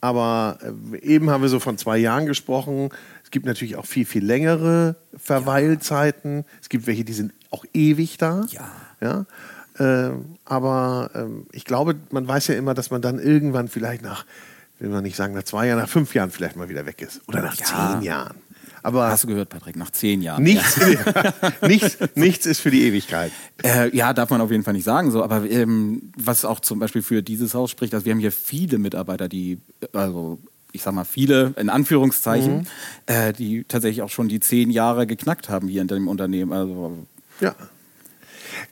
[0.00, 0.58] Aber
[0.92, 2.90] äh, eben haben wir so von zwei Jahren gesprochen.
[3.26, 6.44] Es gibt natürlich auch viel, viel längere Verweilzeiten.
[6.62, 8.46] Es gibt welche, die sind auch ewig da.
[8.50, 8.70] Ja.
[9.00, 9.26] ja?
[9.80, 14.24] Ähm, aber ähm, ich glaube, man weiß ja immer, dass man dann irgendwann vielleicht nach,
[14.78, 17.20] will man nicht sagen nach zwei Jahren, nach fünf Jahren vielleicht mal wieder weg ist.
[17.26, 17.94] Oder nach Ja.
[17.98, 18.36] zehn Jahren.
[18.84, 20.44] Aber Hast du gehört, Patrick, nach zehn Jahren.
[20.44, 20.78] nichts,
[21.62, 23.32] nichts, nichts ist für die Ewigkeit.
[23.64, 25.24] Äh, ja, darf man auf jeden Fall nicht sagen so.
[25.24, 28.78] Aber ähm, was auch zum Beispiel für dieses Haus spricht, also wir haben hier viele
[28.78, 29.58] Mitarbeiter, die,
[29.92, 30.38] also
[30.76, 32.66] ich sag mal viele in Anführungszeichen, Mhm.
[33.06, 36.52] äh, die tatsächlich auch schon die zehn Jahre geknackt haben hier in dem Unternehmen.
[36.52, 36.96] Also
[37.40, 37.54] Ja.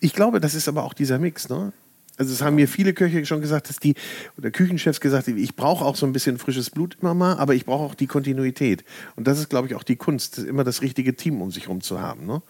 [0.00, 1.72] Ich glaube, das ist aber auch dieser Mix, ne?
[2.16, 3.94] Also es haben mir viele Köche schon gesagt, dass die,
[4.38, 7.64] oder Küchenchefs gesagt, ich brauche auch so ein bisschen frisches Blut immer mal, aber ich
[7.66, 8.84] brauche auch die Kontinuität.
[9.16, 11.80] Und das ist, glaube ich, auch die Kunst, immer das richtige Team um sich herum
[11.80, 12.24] zu haben.
[12.24, 12.40] Ne?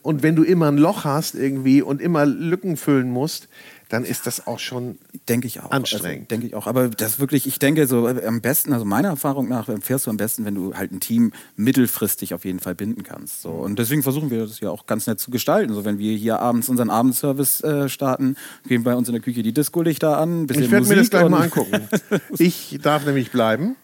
[0.00, 3.48] Und wenn du immer ein Loch hast irgendwie und immer Lücken füllen musst,
[3.94, 5.70] dann ist das auch schon Denke ich auch.
[5.70, 6.06] Anstrengend.
[6.06, 6.66] Also, denke ich auch.
[6.66, 10.10] Aber das wirklich, ich denke so äh, am besten, also meiner Erfahrung nach, fährst du
[10.10, 13.40] am besten, wenn du halt ein Team mittelfristig auf jeden Fall binden kannst.
[13.42, 13.50] So.
[13.50, 15.72] Und deswegen versuchen wir das ja auch ganz nett zu gestalten.
[15.72, 19.44] So, wenn wir hier abends unseren Abendservice äh, starten, gehen bei uns in der Küche
[19.44, 21.88] die Disco-Lichter an, Ich werde mir das gleich mal angucken.
[22.38, 23.76] Ich darf nämlich bleiben.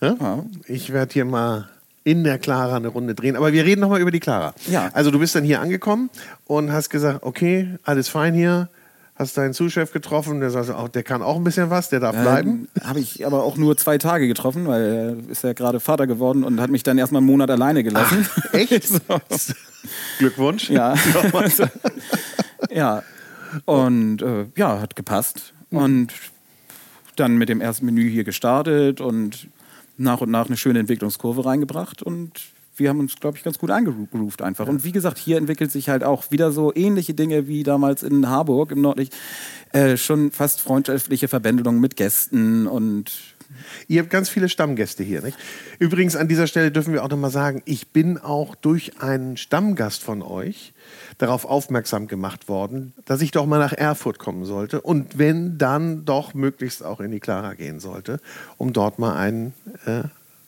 [0.00, 0.16] Ja?
[0.20, 0.44] Ja.
[0.66, 1.68] Ich werde hier mal
[2.02, 3.36] in der Clara eine Runde drehen.
[3.36, 4.54] Aber wir reden nochmal über die Clara.
[4.68, 4.90] Ja.
[4.92, 6.10] Also du bist dann hier angekommen
[6.46, 8.68] und hast gesagt, okay, alles fein hier.
[9.16, 12.20] Hast deinen Zuschef getroffen, der sagt, auch, der kann auch ein bisschen was, der darf
[12.20, 12.68] bleiben.
[12.74, 16.08] Ähm, Habe ich aber auch nur zwei Tage getroffen, weil er ist ja gerade Vater
[16.08, 18.28] geworden und hat mich dann erstmal einen Monat alleine gelassen.
[18.52, 18.88] Echt?
[18.88, 19.00] so.
[20.18, 20.68] Glückwunsch.
[20.68, 20.94] Ja.
[22.70, 23.02] ja.
[23.66, 25.52] Und äh, ja, hat gepasst.
[25.70, 25.78] Mhm.
[25.78, 26.12] Und
[27.14, 29.48] dann mit dem ersten Menü hier gestartet und
[29.96, 32.32] nach und nach eine schöne Entwicklungskurve reingebracht und
[32.76, 34.66] wir haben uns, glaube ich, ganz gut eingegroovt einfach.
[34.66, 34.70] Ja.
[34.70, 38.28] Und wie gesagt, hier entwickelt sich halt auch wieder so ähnliche Dinge wie damals in
[38.28, 39.14] Harburg im Nordlicht.
[39.72, 43.12] Äh, schon fast freundschaftliche Verbändelungen mit Gästen und
[43.88, 45.38] Ihr habt ganz viele Stammgäste hier, nicht?
[45.78, 50.02] Übrigens, an dieser Stelle dürfen wir auch nochmal sagen, ich bin auch durch einen Stammgast
[50.02, 50.72] von euch
[51.18, 56.04] darauf aufmerksam gemacht worden, dass ich doch mal nach Erfurt kommen sollte und wenn dann
[56.04, 58.20] doch möglichst auch in die Clara gehen sollte,
[58.56, 59.54] um dort mal einen
[59.86, 60.04] äh,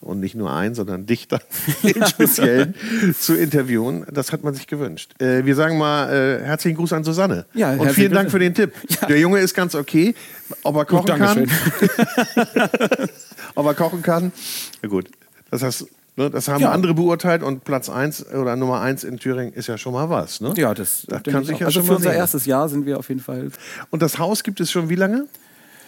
[0.06, 1.40] und nicht nur einen, sondern Dichter
[1.82, 2.74] im Speziellen
[3.18, 4.06] zu interviewen.
[4.12, 5.12] Das hat man sich gewünscht.
[5.20, 7.46] Äh, wir sagen mal äh, herzlichen Gruß an Susanne.
[7.54, 8.72] Ja, und vielen Dank für den Tipp.
[8.88, 9.08] Ja.
[9.08, 10.14] Der Junge ist ganz okay.
[10.62, 11.46] Ob er kochen gut, kann.
[13.54, 14.32] ob er kochen kann.
[14.82, 15.08] Na gut.
[15.50, 15.86] Das heißt,
[16.18, 16.70] Ne, das haben ja.
[16.70, 20.40] andere beurteilt und Platz 1 oder Nummer 1 in Thüringen ist ja schon mal was.
[20.40, 20.54] Ne?
[20.56, 22.18] Ja, das, das kann sich ja Also für unser sehen.
[22.18, 23.50] erstes Jahr sind wir auf jeden Fall.
[23.90, 25.26] Und das Haus gibt es schon wie lange?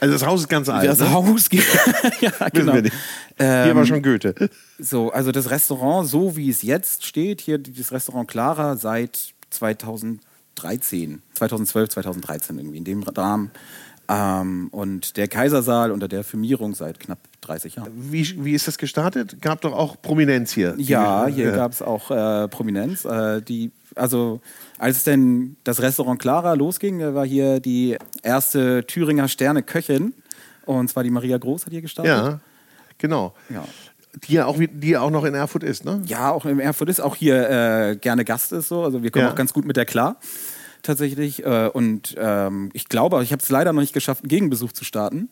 [0.00, 0.88] Also das Haus ist ganz alt.
[0.88, 1.10] Das ne?
[1.10, 1.66] Haus gibt
[2.20, 2.74] ja, genau.
[2.74, 2.90] Hier
[3.38, 4.34] ähm, war schon Goethe.
[4.78, 11.22] So, also das Restaurant, so wie es jetzt steht, hier das Restaurant Clara seit 2013,
[11.34, 13.50] 2012, 2013 irgendwie in dem Rahmen.
[14.10, 17.92] Ähm, und der Kaisersaal unter der Firmierung seit knapp 30 Jahren.
[17.94, 19.42] Wie, wie ist das gestartet?
[19.42, 20.74] Gab doch auch Prominenz hier.
[20.78, 23.04] Ja, hier äh, gab es auch äh, Prominenz.
[23.04, 24.40] Äh, die, also
[24.78, 30.14] als denn das Restaurant Clara losging, war hier die erste Thüringer Sterne-Köchin.
[30.64, 32.10] Und zwar die Maria Groß hat hier gestartet.
[32.10, 32.40] Ja,
[32.96, 33.34] genau.
[33.50, 33.64] Ja.
[34.24, 36.00] Die ja auch, die auch noch in Erfurt ist, ne?
[36.06, 37.50] Ja, auch in Erfurt ist, auch hier
[37.90, 38.82] äh, gerne Gast ist so.
[38.82, 39.30] Also wir kommen ja.
[39.30, 40.16] auch ganz gut mit der klar
[40.88, 41.44] tatsächlich.
[41.44, 44.84] Äh, und ähm, ich glaube, ich habe es leider noch nicht geschafft, einen Gegenbesuch zu
[44.84, 45.28] starten.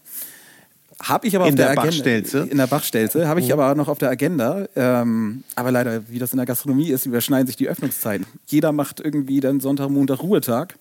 [1.03, 2.43] Habe ich aber in auf der, der Agenda.
[2.45, 3.29] In der Bachstelze.
[3.29, 3.53] Habe ich mhm.
[3.55, 4.67] aber noch auf der Agenda.
[4.77, 8.27] Ähm, aber leider, wie das in der Gastronomie ist, überschneiden sich die Öffnungszeiten.
[8.47, 10.77] Jeder macht irgendwie dann Sonntag, Montag Ruhetag.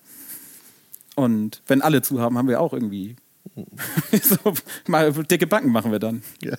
[1.16, 3.16] Und wenn alle zu haben, haben wir auch irgendwie
[4.22, 4.54] so,
[4.86, 6.22] mal dicke Backen machen wir dann.
[6.42, 6.56] Ja.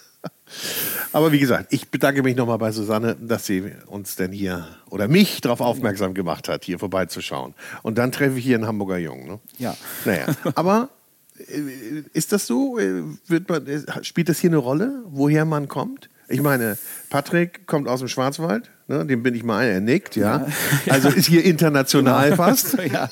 [1.14, 5.08] Aber wie gesagt, ich bedanke mich nochmal bei Susanne, dass sie uns denn hier oder
[5.08, 7.54] mich darauf aufmerksam gemacht hat, hier vorbeizuschauen.
[7.84, 9.28] Und dann treffe ich hier einen Hamburger Jungen.
[9.28, 9.40] Ne?
[9.58, 9.78] Ja.
[10.06, 10.90] Naja, aber
[11.38, 12.80] äh, ist das so?
[12.80, 13.04] Äh,
[13.48, 16.10] man, äh, spielt das hier eine Rolle, woher man kommt?
[16.30, 16.78] Ich meine,
[17.10, 20.46] Patrick kommt aus dem Schwarzwald, ne, dem bin ich mal ein, er nickt, ja.
[20.86, 20.94] ja.
[20.94, 22.78] Also ist hier international fast.
[22.92, 23.10] ja.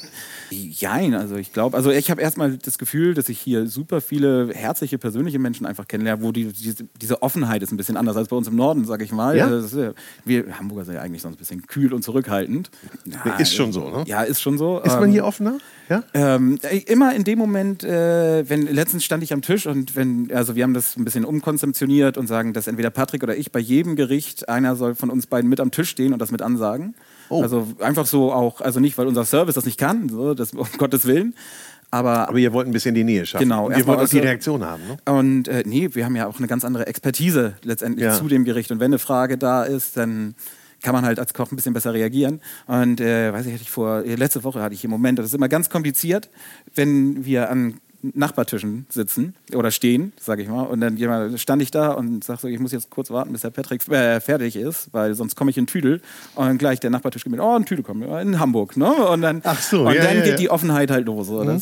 [0.51, 4.53] Jein, also ich glaube, also ich habe erstmal das Gefühl, dass ich hier super viele
[4.53, 8.27] herzliche, persönliche Menschen einfach kennenlerne, wo die, diese, diese Offenheit ist ein bisschen anders als
[8.27, 9.37] bei uns im Norden, sage ich mal.
[9.37, 9.47] Ja?
[9.47, 12.69] Also wir Hamburger sind ja eigentlich sonst ein bisschen kühl und zurückhaltend.
[13.05, 14.03] Ja, ist schon so, ne?
[14.07, 14.79] Ja, ist schon so.
[14.79, 15.57] Ist man hier ähm, offener?
[15.89, 16.03] Ja?
[16.13, 20.55] Ähm, immer in dem Moment, äh, wenn letztens stand ich am Tisch und wenn, also
[20.55, 23.95] wir haben das ein bisschen umkonzeptioniert und sagen, dass entweder Patrick oder ich bei jedem
[23.95, 26.95] Gericht einer soll von uns beiden mit am Tisch stehen und das mit ansagen.
[27.29, 27.41] Oh.
[27.41, 30.67] Also einfach so auch, also nicht, weil unser Service das nicht kann, so, das, um
[30.77, 31.35] Gottes Willen.
[31.91, 33.43] Aber, aber ihr wollt ein bisschen die Nähe schaffen.
[33.43, 33.69] Genau.
[33.69, 34.83] Ihr wollt auch die Reaktion haben.
[34.87, 34.97] Ne?
[35.13, 38.13] Und äh, nee, wir haben ja auch eine ganz andere Expertise letztendlich ja.
[38.13, 38.71] zu dem Gericht.
[38.71, 40.35] Und wenn eine Frage da ist, dann
[40.81, 42.41] kann man halt als Koch ein bisschen besser reagieren.
[42.67, 45.33] Und äh, weiß ich, hatte ich vor, letzte Woche hatte ich im Moment, das ist
[45.33, 46.29] immer ganz kompliziert,
[46.73, 47.79] wenn wir an
[48.13, 50.63] Nachbartischen sitzen oder stehen, sage ich mal.
[50.63, 53.41] Und dann jemand, stand ich da und sag so, ich muss jetzt kurz warten, bis
[53.41, 56.01] der Patrick äh, fertig ist, weil sonst komme ich in Tüdel.
[56.35, 58.77] Und dann gleich der Nachbartisch geht mit, oh, in Tüdel kommen, in Hamburg.
[58.77, 58.93] Ne?
[58.93, 60.37] Und dann, Ach so, und ja, dann ja, geht ja.
[60.37, 61.29] die Offenheit halt los.
[61.29, 61.61] Mhm.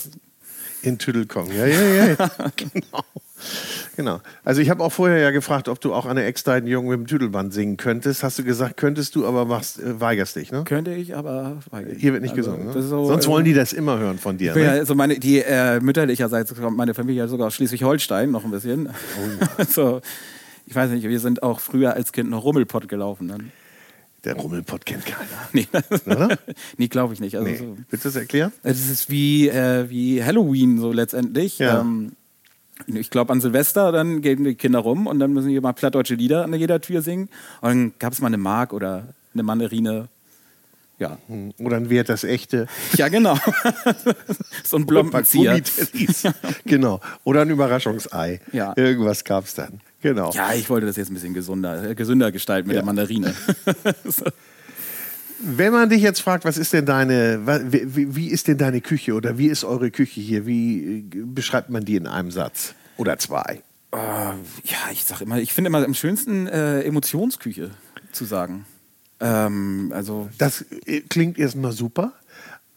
[0.81, 2.15] in Tüdel kommen, ja, ja, ja.
[2.55, 3.03] genau.
[3.95, 4.21] Genau.
[4.43, 7.07] Also ich habe auch vorher ja gefragt, ob du auch eine Ex-Deinen Jungen mit dem
[7.07, 8.23] Tüdelband singen könntest.
[8.23, 10.63] Hast du gesagt, könntest du, aber machst, äh, weigerst dich, ne?
[10.65, 12.81] Könnte ich, aber weigere Hier wird nicht also, gesungen, ne?
[12.81, 14.63] So, Sonst wollen die das immer hören von dir, ne?
[14.63, 18.89] Ja, also meine, die äh, mütterlicherseits kommt meine Familie sogar aus Schleswig-Holstein noch ein bisschen.
[18.89, 19.63] Oh.
[19.69, 20.01] so,
[20.65, 23.51] ich weiß nicht, wir sind auch früher als Kind noch Rummelpott gelaufen dann.
[24.23, 25.27] Der Rummelpott kennt keiner.
[25.51, 25.67] Nee,
[26.05, 26.37] Oder?
[26.77, 27.35] nee glaube ich nicht.
[27.35, 27.57] Also nee.
[27.57, 28.53] so, Willst du das erklären?
[28.63, 31.59] Das ist wie, äh, wie Halloween so letztendlich.
[31.59, 31.81] Ja.
[31.81, 32.13] Ähm,
[32.87, 36.15] ich glaube, an Silvester, dann gehen die Kinder rum und dann müssen die mal plattdeutsche
[36.15, 37.29] Lieder an jeder Tür singen.
[37.61, 40.09] Und dann gab es mal eine Mark oder eine Mandarine.
[40.99, 41.17] Ja.
[41.27, 42.67] Hm, oder ein Wert das echte.
[42.97, 43.37] Ja, genau.
[44.63, 45.61] so ein Blombenzieher.
[46.65, 47.01] genau.
[47.23, 48.41] Oder ein Überraschungsei.
[48.51, 48.73] Ja.
[48.75, 49.81] Irgendwas gab es dann.
[50.01, 50.31] Genau.
[50.31, 52.81] Ja, ich wollte das jetzt ein bisschen gesunder, äh, gesünder gestalten mit ja.
[52.81, 53.33] der Mandarine.
[54.05, 54.25] so.
[55.45, 59.13] Wenn man dich jetzt fragt, was ist denn deine, wie, wie, ist denn deine Küche
[59.13, 60.45] oder wie ist eure Küche hier?
[60.45, 63.61] Wie äh, beschreibt man die in einem Satz oder zwei?
[63.93, 63.97] Uh,
[64.63, 67.71] ja, ich sag immer, ich finde immer am schönsten äh, Emotionsküche
[68.13, 68.65] zu sagen.
[69.19, 72.13] Ähm, also das äh, klingt erstmal super.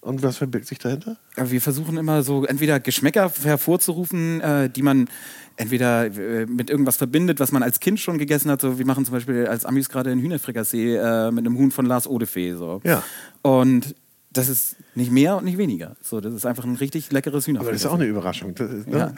[0.06, 1.16] Und was verbirgt sich dahinter?
[1.34, 5.08] Wir versuchen immer so entweder Geschmäcker hervorzurufen, äh, die man
[5.56, 8.60] entweder äh, mit irgendwas verbindet, was man als Kind schon gegessen hat.
[8.60, 11.86] So, wir machen zum Beispiel als Amis gerade einen Hühnerfrikassee äh, mit einem Huhn von
[11.86, 12.54] Lars Odefee.
[12.54, 12.80] So.
[12.84, 13.02] Ja.
[13.42, 13.96] Und
[14.36, 15.96] Das ist nicht mehr und nicht weniger.
[16.02, 18.54] So, das ist einfach ein richtig leckeres Aber das ist auch eine Überraschung.
[18.54, 19.14] Das ne?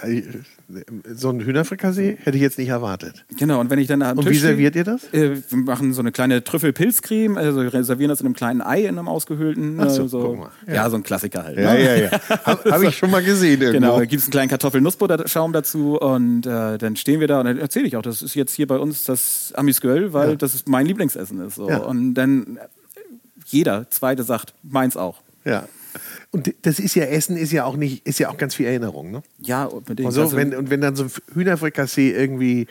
[1.14, 3.24] So ein Hühnerfrikassee hätte ich jetzt nicht erwartet.
[3.36, 5.04] Genau, und wenn ich dann am Und Tisch wie serviert ihr das?
[5.12, 8.82] Äh, wir machen so eine kleine Trüffelpilzcreme, also wir servieren das in einem kleinen Ei,
[8.82, 9.78] in einem ausgehöhlten.
[9.80, 10.50] Ach so, äh, so, guck mal.
[10.66, 10.74] ja.
[10.74, 10.90] Ja.
[10.90, 11.58] so ein Klassiker halt.
[11.58, 11.84] Ja, ne?
[11.84, 12.10] ja, ja.
[12.44, 13.72] Habe hab ich schon mal gesehen irgendwo.
[13.80, 17.46] Genau, da gibt es einen kleinen Kartoffel-Nussbutterschaum dazu und äh, dann stehen wir da und
[17.46, 20.36] dann erzähle ich auch, das ist jetzt hier bei uns das Amisgöl, weil Ja.
[20.36, 21.56] das ist mein Lieblingsessen ist.
[21.56, 21.68] So.
[21.68, 21.78] Ja.
[21.78, 22.58] Und dann
[23.48, 25.20] jeder Zweite sagt, meins auch.
[25.44, 25.66] Ja.
[26.30, 29.10] Und das ist ja Essen, ist ja auch nicht, ist ja auch ganz viel Erinnerung,
[29.10, 29.22] ne?
[29.40, 30.06] Ja, unbedingt.
[30.06, 32.66] Und, so, Also, wenn, und wenn dann so ein Hühnerfrikassee irgendwie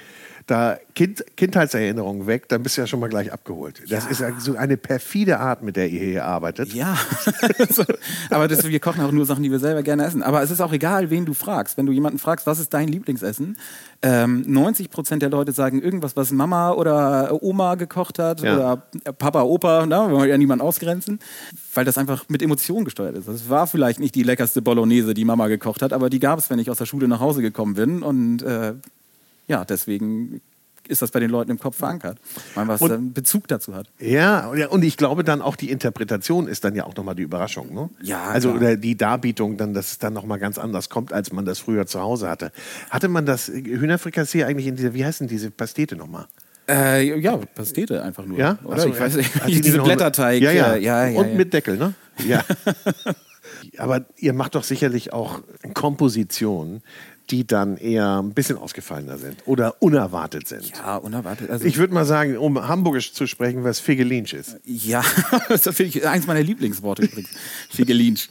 [0.47, 3.83] da kind, Kindheitserinnerungen weg, dann bist du ja schon mal gleich abgeholt.
[3.89, 6.73] Das ist ja so eine perfide Art, mit der ihr hier arbeitet.
[6.73, 6.97] Ja,
[7.69, 7.83] so,
[8.29, 10.23] aber das, wir kochen auch nur Sachen, die wir selber gerne essen.
[10.23, 11.77] Aber es ist auch egal, wen du fragst.
[11.77, 13.57] Wenn du jemanden fragst, was ist dein Lieblingsessen?
[14.01, 18.55] Ähm, 90 Prozent der Leute sagen irgendwas, was Mama oder Oma gekocht hat Ja.
[18.55, 18.83] oder
[19.13, 21.19] Papa, Opa, na, wir wollen ja niemanden ausgrenzen,
[21.73, 23.27] weil das einfach mit Emotionen gesteuert ist.
[23.27, 26.49] Das war vielleicht nicht die leckerste Bolognese, die Mama gekocht hat, aber die gab es,
[26.49, 28.01] wenn ich aus der Schule nach Hause gekommen bin.
[28.01, 28.75] Und äh,
[29.47, 30.41] ja, deswegen
[30.89, 32.17] ist das bei den Leuten im Kopf verankert,
[32.55, 33.89] weil man was einen Bezug dazu hat.
[33.99, 37.73] Ja, und ich glaube dann auch die Interpretation ist dann ja auch nochmal die Überraschung.
[37.73, 37.89] Ne?
[38.01, 38.61] Ja, Also klar.
[38.61, 41.87] oder die Darbietung, dann, dass es dann nochmal ganz anders kommt, als man das früher
[41.87, 42.53] zu Hause hatte.
[42.89, 46.27] Hatte man das Hühnerfrikassee eigentlich in dieser, wie heißt denn diese Pastete nochmal?
[46.69, 48.37] Äh, ja, Pastete einfach nur.
[48.37, 48.57] Ja?
[48.63, 48.81] Oder?
[48.83, 49.31] So, ich weiß nicht.
[49.47, 50.41] Die Diese noch- Blätterteig.
[50.41, 50.73] Ja, ja.
[50.75, 51.95] äh, ja, ja, Und mit Deckel, ne?
[52.25, 52.45] Ja.
[53.77, 55.41] Aber ihr macht doch sicherlich auch
[55.73, 56.81] Kompositionen,
[57.29, 60.71] die dann eher ein bisschen ausgefallener sind oder unerwartet sind.
[60.77, 61.49] Ja, unerwartet.
[61.49, 64.57] Also, Ich würde mal sagen, um Hamburgisch zu sprechen, was Figelinch ist.
[64.63, 65.03] ja,
[65.49, 67.29] das finde ich eins meiner Lieblingsworte übrigens.
[67.69, 68.29] Figelinch.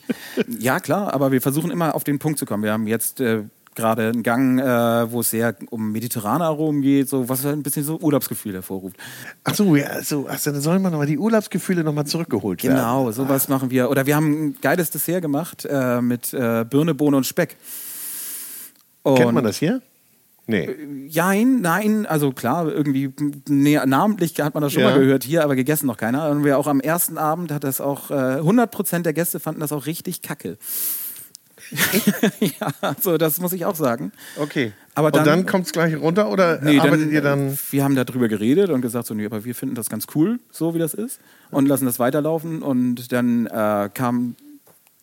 [0.58, 2.62] Ja, klar, aber wir versuchen immer auf den Punkt zu kommen.
[2.62, 3.44] Wir haben jetzt äh,
[3.76, 7.84] gerade einen Gang, äh, wo es sehr um mediterrane Aromen geht, so, was ein bisschen
[7.84, 8.96] so Urlaubsgefühl hervorruft.
[9.44, 12.76] Ach so, ja, so, ach so, dann sollen wir nochmal die Urlaubsgefühle nochmal zurückgeholt werden.
[12.76, 13.90] Genau, sowas machen wir.
[13.90, 17.56] Oder wir haben ein geiles Dessert gemacht äh, mit äh, Birne, Bohne und Speck.
[19.14, 19.80] Kennt Und- man das hier?
[20.48, 20.68] Nee.
[21.08, 23.12] Jein, nein, also klar, irgendwie
[23.48, 24.90] näher, namentlich hat man das schon Ja.
[24.90, 26.30] mal gehört hier, aber gegessen noch keiner.
[26.30, 29.72] Und wir auch am ersten Abend hat das auch, äh, 100% der Gäste fanden das
[29.72, 30.56] auch richtig kacke.
[32.40, 34.12] ja, also das muss ich auch sagen.
[34.38, 34.72] Okay.
[34.94, 37.58] Aber und dann- dann kommt es gleich runter oder Nee, arbeitet ihr dann?
[37.70, 40.74] Wir haben darüber geredet und gesagt, so, nee, aber wir finden das ganz cool, so
[40.74, 41.18] wie das ist,
[41.50, 42.62] und lassen das weiterlaufen.
[42.62, 44.36] Und dann äh, kam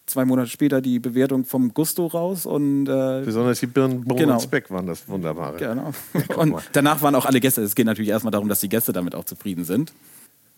[0.05, 4.33] zwei Monate später die Bewertung vom Gusto raus und äh, Besonders die Birnen, Bohnen Genau.
[4.35, 5.57] und Speck waren das Wunderbare.
[5.57, 5.91] genau.
[6.27, 7.61] guck Und danach waren auch alle Gäste.
[7.61, 9.93] Es geht natürlich erstmal darum, dass die Gäste damit auch zufrieden sind.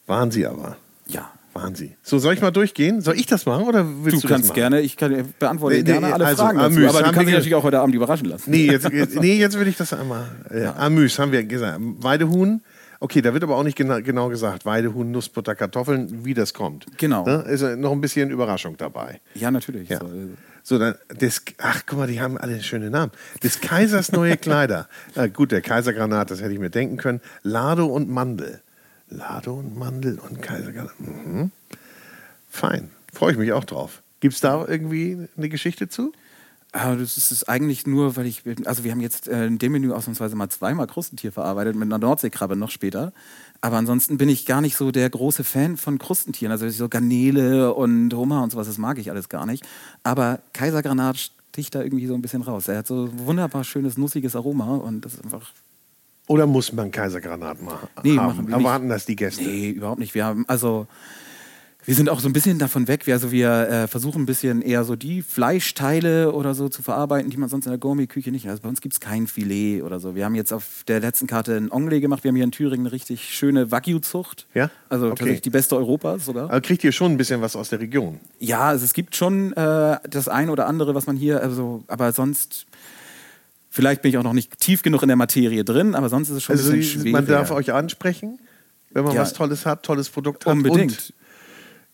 [0.07, 0.77] Waren sie aber.
[1.07, 1.31] Ja.
[1.53, 1.95] Waren sie.
[2.03, 2.99] So, soll ich mal durchgehen?
[2.99, 4.55] Soll ich das machen oder willst Du, du, kannst das machen?
[4.55, 7.13] gerne, ich kann, beantworte Nee, nee, gerne alle also, Fragen dazu, Amüs aber du haben
[7.15, 8.51] kannst dich natürlich auch heute Abend überraschen lassen.
[8.51, 10.25] Nee, jetzt, nee, jetzt will ich das einmal.
[10.49, 11.79] Äh, Amüs haben wir gesagt.
[11.79, 12.61] Weidehuhn.
[12.99, 14.65] Okay, da wird aber auch nicht genau, genau gesagt.
[14.65, 16.85] Weidehuhn, Nussbutter, Kartoffeln, wie das kommt.
[16.97, 17.25] Genau.
[17.25, 17.43] Ne?
[17.49, 19.19] Ist noch ein bisschen Überraschung dabei.
[19.33, 19.89] Ja, natürlich.
[19.89, 19.99] Ja.
[19.99, 20.27] So, äh,
[20.63, 23.11] So, dann, des, ach, guck mal, die haben alle schöne Namen.
[23.43, 24.87] Des Kaisers neue Kleider.
[25.15, 27.21] Na gut, der Kaisergranat, das hätte ich mir denken können.
[27.43, 28.61] Lado und Mandel.
[29.09, 30.99] Lado und Mandel und Kaisergranat.
[30.99, 31.51] Mhm.
[32.49, 32.89] Fein.
[33.13, 34.01] Freue ich mich auch drauf.
[34.21, 36.11] Gibt es da irgendwie eine Geschichte zu?
[36.75, 39.93] Aber das ist eigentlich nur, weil ich, also wir haben jetzt äh, in dem Menü
[39.93, 43.13] ausnahmsweise mal zweimal Krustentier verarbeitet, mit einer Nordseekrabbe noch später.
[43.61, 46.51] Aber ansonsten bin ich gar nicht so der große Fan von Krustentieren.
[46.51, 49.63] Also so Garnele und Hummer und sowas, das mag ich alles gar nicht.
[50.03, 52.67] Aber Kaisergranat sticht da irgendwie so ein bisschen raus.
[52.67, 55.53] Er hat so ein wunderbar schönes, nussiges Aroma und das ist einfach
[56.27, 57.87] Oder muss man Kaisergranat machen?
[58.03, 58.25] Nee, haben?
[58.27, 58.65] machen wir nicht.
[58.65, 59.43] Erwarten das die Gäste?
[59.43, 60.13] Nee, überhaupt nicht.
[60.13, 60.87] Wir haben, also,
[61.85, 63.05] wir sind auch so ein bisschen davon weg.
[63.05, 67.29] Wir, also wir äh, versuchen ein bisschen eher so die Fleischteile oder so zu verarbeiten,
[67.29, 68.51] die man sonst in der Gourmet-Küche nicht hat.
[68.51, 70.15] Also bei uns gibt es kein Filet oder so.
[70.15, 72.23] Wir haben jetzt auf der letzten Karte ein Onglet gemacht.
[72.23, 74.47] Wir haben hier in Thüringen eine richtig schöne Wagyu-Zucht.
[74.53, 74.71] Ja?
[74.89, 75.15] Also Okay.
[75.15, 76.45] tatsächlich die beste Europas sogar.
[76.45, 78.19] Aber kriegt ihr schon ein bisschen was aus der Region?
[78.39, 82.11] Ja, also es gibt schon äh, das ein oder andere, was man hier, also, aber
[82.11, 82.65] sonst,
[83.69, 86.37] vielleicht bin ich auch noch nicht tief genug in der Materie drin, aber sonst ist
[86.37, 87.11] es schon Also ein bisschen schwer.
[87.11, 88.39] man darf euch ansprechen,
[88.91, 89.21] wenn man Ja.
[89.21, 90.53] was Tolles hat, tolles Produkt hat.
[90.53, 91.13] Unbedingt.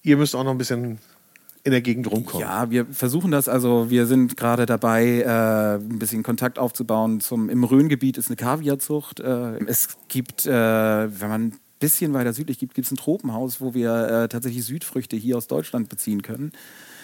[0.04, 1.00] Ihr müsst auch noch ein bisschen
[1.64, 2.48] in der Gegend rumkommen.
[2.48, 3.48] Ja, wir versuchen das.
[3.48, 7.22] Also wir sind gerade dabei, äh, ein bisschen Kontakt aufzubauen.
[7.22, 9.20] Zum, Im Rhöngebiet ist eine Kaviarzucht.
[9.20, 13.62] Äh, es gibt, äh, wenn man ein bisschen weiter südlich gibt, gibt es ein Tropenhaus,
[13.62, 16.52] wo wir äh, tatsächlich Südfrüchte hier aus Deutschland beziehen können.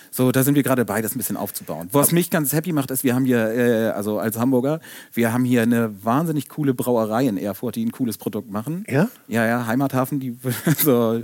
[0.10, 1.89] So, da sind wir gerade dabei, das ein bisschen aufzubauen.
[1.91, 4.79] Was mich ganz happy macht, ist, wir haben hier, äh, also als Hamburger,
[5.13, 8.86] wir haben hier eine wahnsinnig coole Brauerei in Erfurt, die ein cooles Produkt machen.
[8.89, 9.10] Ja?
[9.27, 10.36] Ja, ja, Heimathafen, die,
[10.77, 11.21] so,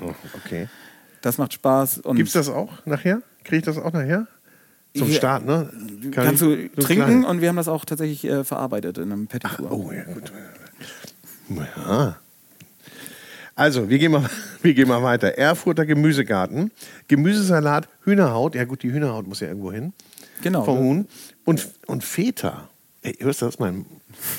[0.00, 0.68] Oh, okay.
[1.26, 1.98] Das macht Spaß.
[1.98, 3.20] Und Gibt es das auch nachher?
[3.42, 4.28] Kriege ich das auch nachher?
[4.96, 5.14] Zum Ja.
[5.14, 5.68] Start, ne?
[6.12, 7.24] Kann kannst du so trinken klein.
[7.24, 9.72] und wir haben das auch tatsächlich äh, verarbeitet in einem Four.
[9.72, 10.32] Oh, ja, gut.
[11.48, 12.16] Ja.
[13.56, 14.30] Also, wir gehen, mal,
[14.62, 15.36] wir gehen mal weiter.
[15.36, 16.70] Erfurter Gemüsegarten.
[17.08, 18.54] Gemüsesalat, Hühnerhaut.
[18.54, 19.92] Ja, gut, die Hühnerhaut muss ja irgendwo hin.
[20.42, 20.64] Genau.
[20.64, 21.08] Vom Huhn.
[21.44, 22.68] Und, und Feta.
[23.02, 23.58] Ey, hörst du das?
[23.58, 23.84] Mein.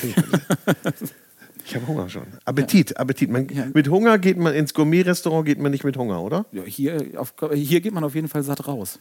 [1.67, 2.23] Ich habe Hunger schon.
[2.45, 3.29] Appetit, Appetit.
[3.29, 3.67] Man, Ja.
[3.73, 6.45] Mit Hunger geht man ins Gourmet-Restaurant, geht man nicht mit Hunger, oder?
[6.53, 8.99] Ja, hier, auf, hier geht man auf jeden Fall satt raus.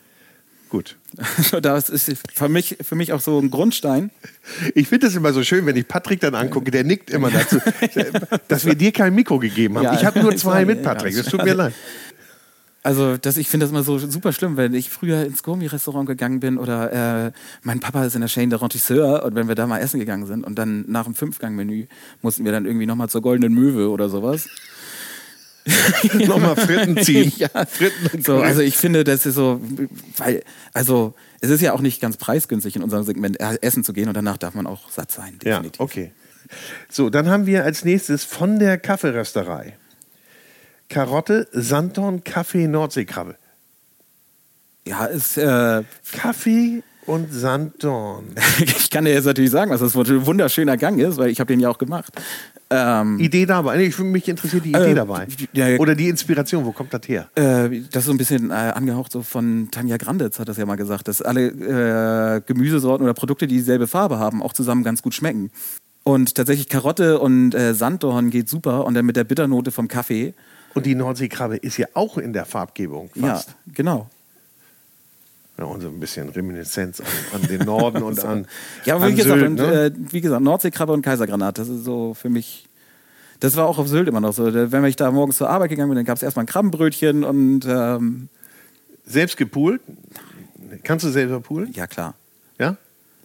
[0.68, 0.96] Gut.
[1.62, 4.10] das ist für mich, für mich auch so ein Grundstein.
[4.74, 7.60] Ich finde es immer so schön, wenn ich Patrick dann angucke, der nickt immer dazu,
[8.48, 9.84] dass wir dir kein Mikro gegeben haben.
[9.84, 11.14] Ja, ich habe nur zwei mit, ja, Patrick.
[11.14, 11.22] ja.
[11.22, 11.72] Das tut mir leid.
[12.86, 16.38] Also das, ich finde das immer so super schlimm, wenn ich früher ins Gourmet-Restaurant gegangen
[16.38, 19.66] bin oder äh, mein Papa ist in der Chaîne de Rentisseur und wenn wir da
[19.66, 21.88] mal essen gegangen sind und dann nach dem Fünfgang-Menü
[22.22, 24.48] mussten wir dann irgendwie nochmal zur Goldenen Möwe oder sowas.
[26.14, 27.32] Nochmal Fritten ziehen.
[27.38, 27.48] ja.
[27.48, 29.60] Fritten und So, also ich finde, das ist so,
[30.16, 33.94] weil, also es ist ja auch nicht ganz preisgünstig in unserem Segment äh, essen zu
[33.94, 35.80] gehen und danach darf man auch satt sein, Ja, definitiv.
[35.80, 36.12] okay.
[36.88, 39.76] So, dann haben wir als nächstes von der Kaffeerösterei.
[40.88, 43.36] Karotte, Sanddorn, Kaffee, Nordseekrabbe.
[44.86, 48.24] Ja, ist, äh, Kaffee und Sanddorn.
[48.60, 51.40] ich kann dir jetzt natürlich sagen, was das für ein wunderschöner Gang ist, weil ich
[51.40, 52.12] habe den ja auch gemacht.
[52.70, 53.76] Ähm, Idee dabei.
[53.76, 55.26] Nee, Ich, mich interessiert die Idee Äh, dabei.
[55.52, 55.78] ja, ja.
[55.78, 57.28] Oder die Inspiration, wo kommt das her?
[57.36, 60.66] Äh, das ist so ein bisschen äh, angehaucht so von Tanja Granditz, hat das ja
[60.66, 65.02] mal gesagt, dass alle äh, Gemüsesorten oder Produkte, die dieselbe Farbe haben, auch zusammen ganz
[65.02, 65.50] gut schmecken.
[66.02, 70.34] Und tatsächlich Karotte und äh, Sanddorn geht super und dann mit der Bitternote vom Kaffee.
[70.76, 73.48] Und die Nordseekrabbe ist ja auch in der Farbgebung fast.
[73.48, 74.10] Ja, genau.
[75.58, 78.46] Ja, und so ein bisschen Reminiszenz an, an den Norden und an.
[78.84, 79.84] Ja, aber wie gesagt, Sylt, und, ne?
[79.86, 82.66] äh, wie gesagt, Nordseekrabbe und Kaisergranat, das ist so für mich.
[83.40, 84.52] Das war auch auf Sylt immer noch so.
[84.52, 87.64] Wenn ich da morgens zur Arbeit gegangen bin, dann gab es erstmal ein Krabbenbrötchen und
[87.66, 88.28] ähm,
[89.06, 89.80] Selbst gepoolt?
[90.82, 91.72] Kannst du selber poolen?
[91.72, 92.14] ja klar.
[92.58, 92.76] Ja?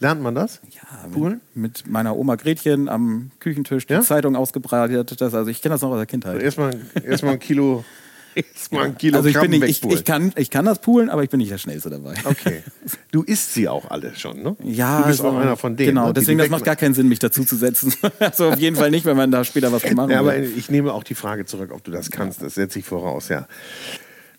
[0.02, 0.60] Lernt man das?
[0.72, 1.42] Ja, Poolen?
[1.54, 4.02] mit, mit meiner Oma Gretchen am Küchentisch die Ja?
[4.02, 5.22] Zeitung ausgebreitet.
[5.22, 6.42] Das, also ich kenne das noch aus der Kindheit.
[6.42, 6.72] Erstmal
[7.06, 7.86] erst ein Kilo.
[8.36, 11.24] Erstmal ein Kilo also ich, bin nicht, ich, ich, kann, ich kann das poolen, aber
[11.24, 12.16] ich bin nicht der Schnellste dabei.
[12.24, 12.64] Okay.
[13.12, 14.56] Du isst sie auch alle schon, ne?
[14.64, 15.90] Ja, Du bist also, auch einer von denen.
[15.90, 16.14] Genau, ne?
[16.14, 17.94] deswegen das macht gar keinen Sinn, mich dazu zu setzen.
[18.20, 20.94] also auf jeden Fall nicht, wenn man da später was machen Ja, aber ich nehme
[20.94, 22.42] auch die Frage zurück, ob du das kannst.
[22.42, 23.48] Das setze ich voraus, ja.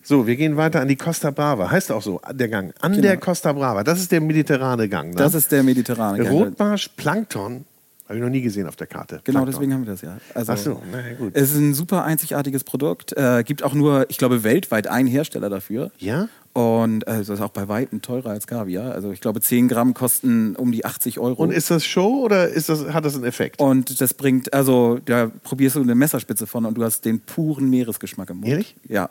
[0.02, 1.70] So, wir gehen weiter an die Costa Brava.
[1.70, 2.74] Heißt auch so, der Gang.
[2.80, 3.84] An der Costa Brava.
[3.84, 5.10] Das ist der mediterrane Gang.
[5.10, 5.14] Ne?
[5.14, 5.24] Genau.
[5.24, 6.18] Das ist der mediterrane.
[6.18, 6.30] Gang.
[6.30, 7.64] Rotbarsch, Plankton.
[8.08, 9.20] Habe ich noch nie gesehen auf der Karte.
[9.24, 9.52] Genau, Plankton.
[9.52, 10.18] deswegen haben wir das ja.
[10.34, 11.32] Also, Ach so, na gut.
[11.34, 13.16] Es ist ein super einzigartiges Produkt.
[13.16, 15.92] Äh, gibt auch nur, ich glaube, weltweit einen Hersteller dafür.
[15.98, 16.28] Ja?
[16.52, 18.92] Und äh, das ist auch bei weitem teurer als Kaviar.
[18.92, 21.42] Also ich glaube, 10 Gramm kosten um die 80 Euro.
[21.42, 23.60] Und ist das Show oder ist das, hat das einen Effekt?
[23.60, 27.70] Und das bringt, also da probierst du eine Messerspitze von und du hast den puren
[27.70, 28.48] Meeresgeschmack im Mund.
[28.48, 28.76] Ehrlich?
[28.86, 29.08] Ja.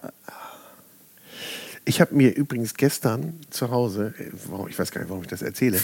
[1.83, 5.41] Ich habe mir übrigens gestern zu Hause, äh, ich weiß gar nicht, warum ich das
[5.41, 5.79] erzähle,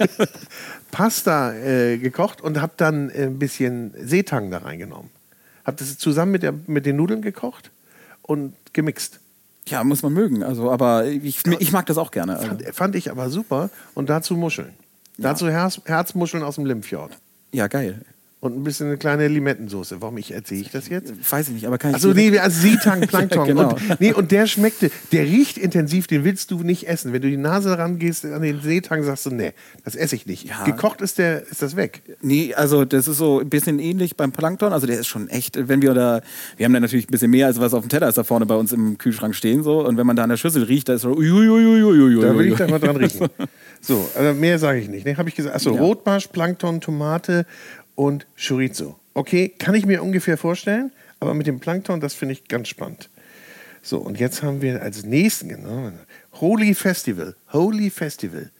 [0.90, 5.10] Pasta äh, gekocht und habe dann äh, ein bisschen Seetang da reingenommen.
[5.64, 7.70] Habe das zusammen mit, der, mit den Nudeln gekocht
[8.22, 9.20] und gemixt.
[9.68, 10.42] Ja, muss man mögen.
[10.42, 12.36] Also, aber ich, ich mag das auch gerne.
[12.36, 13.70] Also, Fand, fand ich aber super.
[13.94, 14.74] Und dazu Muscheln.
[15.18, 17.12] Dazu Herz, Herzmuscheln aus dem Limfjord.
[17.52, 18.04] ja, geil.
[18.46, 20.00] Und ein bisschen eine kleine Limettensoße.
[20.00, 21.12] Warum ich erzähle ich das jetzt?
[21.30, 21.96] Weiß ich nicht, aber kann ich.
[21.96, 23.46] Also nee, also Seetang, Plankton.
[23.46, 23.70] genau.
[23.70, 27.12] und, nee, und der schmeckte, der riecht intensiv, den willst du nicht essen.
[27.12, 29.52] Wenn du die Nase rangehst an den Seetang, sagst du, nee,
[29.84, 30.44] das esse ich nicht.
[30.44, 30.64] Ja.
[30.64, 32.02] Gekocht ist der, ist das weg.
[32.22, 34.72] Nee, also das ist so ein bisschen ähnlich beim Plankton.
[34.72, 36.20] Also der ist schon echt, wenn wir da,
[36.56, 38.46] wir haben da natürlich ein bisschen mehr, als was auf dem Teller ist da vorne
[38.46, 39.62] bei uns im Kühlschrank stehen.
[39.62, 42.20] so Und wenn man da an der Schüssel riecht, da ist so uiuiuiuiui.
[42.22, 43.28] Da will ich da mal dran riechen.
[43.80, 45.06] So, also mehr sage ich nicht.
[45.06, 45.16] Ne?
[45.16, 45.54] Habe ich gesagt.
[45.54, 45.80] Achso, Ja.
[45.80, 47.46] Rotbarsch, Plankton, Tomate
[47.96, 49.00] und Chorizo.
[49.14, 53.10] Okay, kann ich mir ungefähr vorstellen, aber mit dem Plankton, das finde ich ganz spannend.
[53.82, 55.90] So, und jetzt haben wir als nächsten, genau,
[56.34, 57.34] Holy Festival.
[57.52, 58.50] Holy Festival.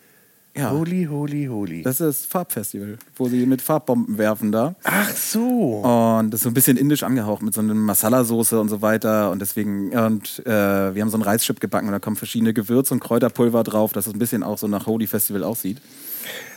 [0.57, 0.71] Ja.
[0.71, 1.83] Holy, holy, holy.
[1.83, 4.75] Das ist das Farbfestival, wo sie mit Farbbomben werfen da.
[4.85, 5.83] Ach so.
[5.83, 9.31] Und das ist so ein bisschen indisch angehaucht mit so einer Masala-Soße und so weiter.
[9.31, 12.95] Und deswegen, und äh, wir haben so einen Reischip gebacken und da kommen verschiedene Gewürze
[12.95, 15.83] und Kräuterpulver drauf, dass es ein bisschen auch so nach Holy Festival aussieht.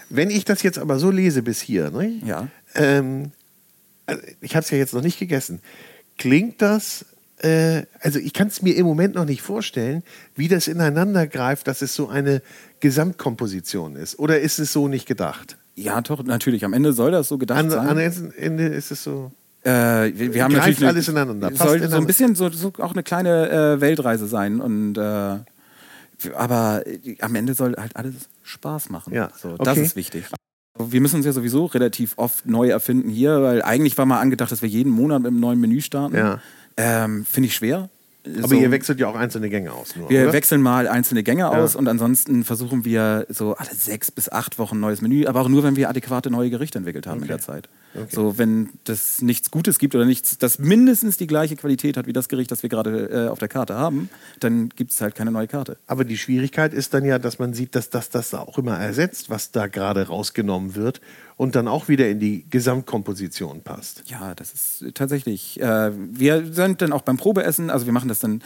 [0.10, 2.19] Wenn ich das jetzt aber so lese bis hier, ne?
[2.26, 2.48] Ja.
[2.76, 3.32] Ähm,
[4.06, 5.60] also ich habe es ja jetzt noch nicht gegessen.
[6.17, 7.06] Klingt das,
[7.38, 10.04] äh, also ich kann es mir im Moment noch nicht vorstellen,
[10.36, 12.41] wie das ineinander greift, dass es so eine
[12.80, 14.17] Gesamtkomposition ist.
[14.19, 15.58] Oder ist es so nicht gedacht?
[15.76, 16.65] Ja, doch, natürlich.
[16.65, 17.88] Am Ende soll das so gedacht An, sein.
[17.88, 19.32] an Ende- ist es so.
[19.63, 19.69] Äh,
[20.15, 22.74] wir, wir haben Greift natürlich eine- alles ineinander, passt Soll so ein bisschen so, so
[22.80, 25.38] auch eine kleine äh, Weltreise sein und äh,
[26.36, 28.14] aber äh, am Ende soll halt alles
[28.50, 29.14] Spaß machen.
[29.14, 29.82] Ja, so, das okay.
[29.82, 30.26] ist wichtig.
[30.78, 34.52] Wir müssen uns ja sowieso relativ oft neu erfinden hier, weil eigentlich war mal angedacht,
[34.52, 36.16] dass wir jeden Monat mit einem neuen Menü starten.
[36.16, 36.41] Ja.
[36.78, 37.89] Ähm, Finde ich schwer.
[38.43, 39.95] Aber ihr wechselt ja auch einzelne Gänge aus.
[39.95, 40.34] Nur, wir oder?
[40.34, 41.49] wechseln mal einzelne Gänge Ja.
[41.49, 45.41] aus und ansonsten versuchen wir so alle sechs bis acht Wochen ein neues Menü, aber
[45.41, 47.70] auch nur, wenn wir adäquate neue Gerichte entwickelt haben in der Zeit.
[48.09, 52.13] So, wenn das nichts Gutes gibt oder nichts, das mindestens die gleiche Qualität hat wie
[52.13, 54.09] das Gericht, das wir gerade äh, auf der Karte haben,
[54.39, 55.78] dann gibt es halt keine neue Karte.
[55.88, 59.30] Aber die Schwierigkeit ist dann ja, dass man sieht, dass das das auch immer ersetzt,
[59.32, 61.01] was da gerade rausgenommen wird
[61.40, 64.04] und dann auch wieder in die Gesamtkomposition passt.
[64.08, 65.58] Ja, das ist tatsächlich.
[65.62, 68.44] Äh, wir sind dann auch beim Probeessen, also wir machen das dann.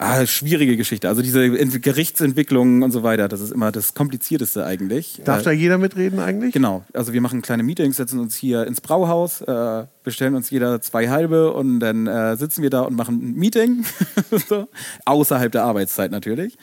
[0.00, 1.08] Ah, schwierige Geschichte.
[1.08, 5.20] Also diese Ent Gerichtsentwicklung und so weiter, das ist immer das Komplizierteste eigentlich.
[5.24, 6.52] Darf Äh, da jeder mitreden eigentlich?
[6.52, 10.80] Genau, also wir machen kleine Meetings, setzen uns hier ins Brauhaus, äh, bestellen uns jeder
[10.80, 13.84] zwei halbe und dann äh, sitzen wir da und machen ein Meeting.
[14.48, 14.68] so.
[15.04, 16.58] Außerhalb der Arbeitszeit natürlich.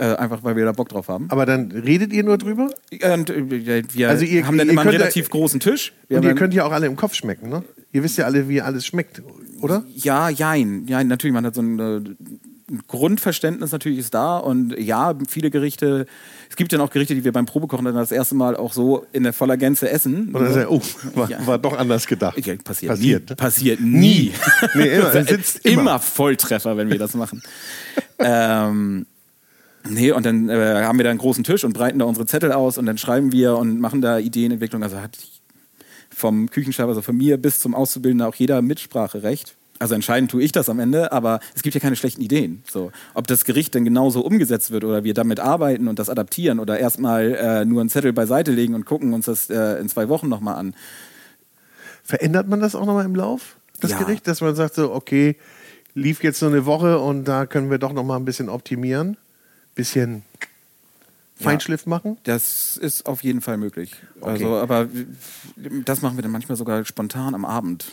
[0.00, 1.26] Äh, einfach weil wir da Bock drauf haben.
[1.28, 2.70] Aber dann redet ihr nur drüber?
[2.90, 5.92] Und äh, wir Also ihr- haben dann ihr immer einen relativ großen Tisch.
[6.08, 7.62] Wir Und ihr könnt ja auch alle im Kopf schmecken, ne?
[7.92, 9.20] Ihr wisst ja alle, wie alles schmeckt,
[9.60, 9.84] oder?
[9.94, 10.86] Ja, jein.
[10.86, 12.00] Ja, natürlich, man hat so ein, äh,
[12.86, 16.06] Grundverständnis natürlich ist da und ja, viele Gerichte,
[16.48, 19.04] es gibt dann auch Gerichte, die wir beim Probekochen dann das erste Mal auch so
[19.12, 20.30] in der voller Gänze essen.
[20.32, 20.80] Sagt ihr, oh,
[21.14, 21.44] war, Ja.
[21.48, 22.38] war doch anders gedacht.
[22.46, 23.26] Ja, passiert, Passiert, nie.
[23.28, 23.36] ne?
[23.36, 24.32] Passiert nie.
[24.76, 25.12] Nee, immer,
[25.64, 25.80] immer.
[25.82, 25.98] immer.
[25.98, 27.42] Volltreffer, wenn wir das machen.
[28.20, 29.06] ähm,
[29.88, 32.52] nee, und dann äh, haben wir da einen großen Tisch und breiten da unsere Zettel
[32.52, 34.82] aus und dann schreiben wir und machen da Ideenentwicklung.
[34.82, 35.18] Also hat
[36.14, 39.56] vom Küchenchef, also von mir bis zum Auszubildenden auch jeder Mitspracherecht.
[39.78, 42.62] Also entscheiden tue ich das am Ende, aber es gibt ja keine schlechten Ideen.
[42.70, 46.60] So, ob das Gericht dann genauso umgesetzt wird oder wir damit arbeiten und das adaptieren
[46.60, 50.10] oder erstmal äh, nur einen Zettel beiseite legen und gucken uns das äh, in zwei
[50.10, 50.74] Wochen nochmal an.
[52.04, 53.98] Verändert man das auch nochmal im Lauf, das Ja.
[53.98, 54.28] Gericht?
[54.28, 55.36] Dass man sagt so, okay,
[55.94, 59.16] lief jetzt so eine Woche und da können wir doch nochmal ein bisschen optimieren,
[59.74, 60.22] bisschen
[61.40, 62.18] Feinschliff machen?
[62.24, 63.94] Das ist auf jeden Fall möglich.
[64.20, 64.30] Okay.
[64.30, 64.88] Also, aber
[65.84, 67.92] das machen wir dann manchmal sogar spontan am Abend.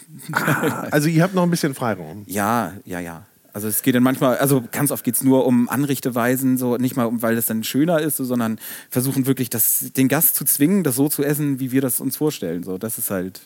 [0.92, 2.24] Also ihr habt noch ein bisschen Freiraum.
[2.28, 3.26] Ja, ja, ja.
[3.54, 6.96] Also es geht dann manchmal, also ganz oft geht es nur um Anrichteweisen, so nicht
[6.96, 8.60] mal, weil das dann schöner ist, so, sondern
[8.90, 12.18] versuchen wirklich, das, den Gast zu zwingen, das so zu essen, wie wir das uns
[12.18, 12.64] vorstellen.
[12.64, 13.42] So, das ist halt.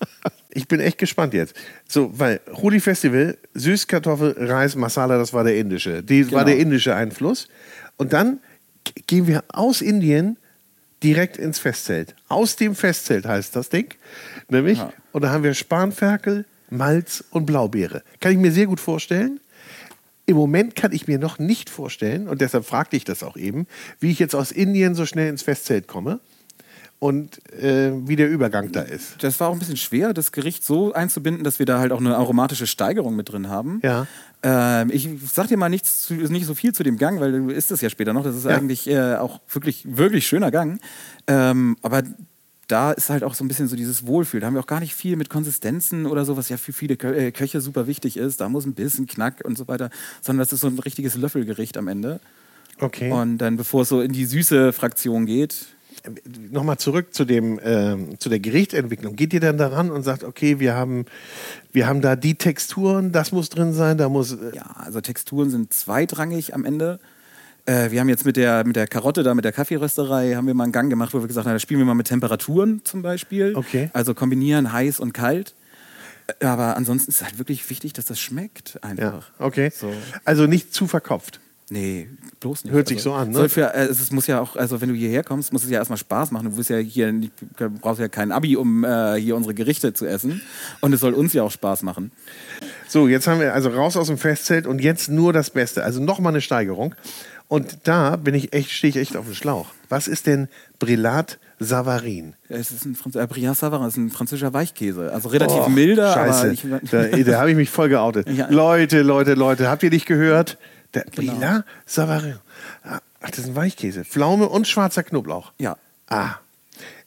[0.50, 1.54] Ich bin echt gespannt jetzt.
[1.86, 6.02] So, weil Rudi Festival, Süßkartoffel, Reis, Masala, das war der indische.
[6.02, 6.44] Die war Genau.
[6.44, 7.48] der indische Einfluss.
[7.96, 8.40] Und dann
[9.06, 10.38] gehen wir aus Indien
[11.02, 12.14] direkt ins Festzelt.
[12.28, 13.94] Aus dem Festzelt heißt das Ding.
[14.48, 14.92] Nämlich, Ja.
[15.12, 18.02] und da haben wir Spanferkel, Malz und Blaubeere.
[18.20, 19.40] Kann ich mir sehr gut vorstellen.
[20.26, 23.66] Im Moment kann ich mir noch nicht vorstellen, und deshalb fragte ich das auch eben,
[24.00, 26.20] wie ich jetzt aus Indien so schnell ins Festzelt komme
[27.00, 29.22] und äh, wie der Übergang da ist.
[29.22, 32.00] Das war auch ein bisschen schwer, das Gericht so einzubinden, dass wir da halt auch
[32.00, 33.80] eine aromatische Steigerung mit drin haben.
[33.84, 34.06] Ja.
[34.42, 37.50] Ähm, ich sag dir mal nichts zu, nicht so viel zu dem Gang, weil du
[37.50, 38.24] isst es ja später noch.
[38.24, 38.50] Das ist Ja.
[38.56, 40.80] eigentlich äh, auch wirklich, wirklich schöner Gang.
[41.28, 42.02] Ähm, aber
[42.66, 44.40] da ist halt auch so ein bisschen so dieses Wohlfühl.
[44.40, 46.96] Da haben wir auch gar nicht viel mit Konsistenzen oder so, was ja für viele
[46.96, 48.40] Kö äh, Köche super wichtig ist.
[48.40, 49.88] Da muss ein bisschen Knack und so weiter.
[50.20, 52.20] Sondern das ist so ein richtiges Löffelgericht am Ende.
[52.80, 53.10] Okay.
[53.10, 55.66] Und dann, bevor es so in die süße Fraktion geht,
[56.50, 59.16] nochmal zurück zu, dem, ähm, zu der Gerichtsentwicklung.
[59.16, 61.06] Geht ihr dann daran und sagt, okay, wir haben,
[61.72, 64.32] wir haben da die Texturen, das muss drin sein, da muss.
[64.32, 66.98] Äh, Ja, also Texturen sind zweitrangig am Ende.
[67.66, 70.54] Äh, wir haben jetzt mit der, mit der Karotte da, mit der Kaffeerösterei, haben wir
[70.54, 73.02] mal einen Gang gemacht, wo wir gesagt haben, da spielen wir mal mit Temperaturen zum
[73.02, 73.54] Beispiel.
[73.54, 73.90] Okay.
[73.92, 75.54] Also kombinieren heiß und kalt.
[76.42, 79.30] Aber ansonsten ist es halt wirklich wichtig, dass das schmeckt ja, einfach.
[79.38, 79.70] okay.
[79.74, 79.92] So.
[80.24, 81.40] Also nicht zu verkopft.
[81.70, 82.08] Nee,
[82.40, 82.72] bloß nicht.
[82.72, 83.48] Hört sich also, so an, ne?
[83.48, 85.98] Für, äh, es muss ja auch, also wenn du hierher kommst, muss es ja erstmal
[85.98, 86.50] Spaß machen.
[86.50, 87.32] Du willst ja hier nicht,
[87.80, 90.40] brauchst ja kein Abi, um äh, hier unsere Gerichte zu essen.
[90.80, 92.10] Und es soll uns ja auch Spaß machen.
[92.88, 95.84] So, jetzt haben wir also raus aus dem Festzelt und jetzt nur das Beste.
[95.84, 96.94] Also nochmal eine Steigerung.
[97.48, 99.68] Und da bin ich echt, stehe ich echt auf dem Schlauch.
[99.88, 100.48] Was ist denn
[100.78, 102.34] Brillat Savarin?
[102.48, 105.12] Es ist ein Franz äh, Brillat Savarin, ist ein französischer Weichkäse.
[105.12, 106.40] Also relativ milder, Oh, Scheiße.
[106.40, 108.28] aber ich, da da habe ich mich voll geoutet.
[108.38, 108.48] Ja.
[108.50, 110.58] Leute, Leute, Leute, habt ihr nicht gehört?
[110.94, 111.60] Der Genau.
[111.86, 112.36] Savarin.
[112.82, 114.04] Ah, Ach, das ist ein Weichkäse.
[114.04, 115.52] Pflaume und schwarzer Knoblauch.
[115.58, 115.76] Ja.
[116.08, 116.36] Ah.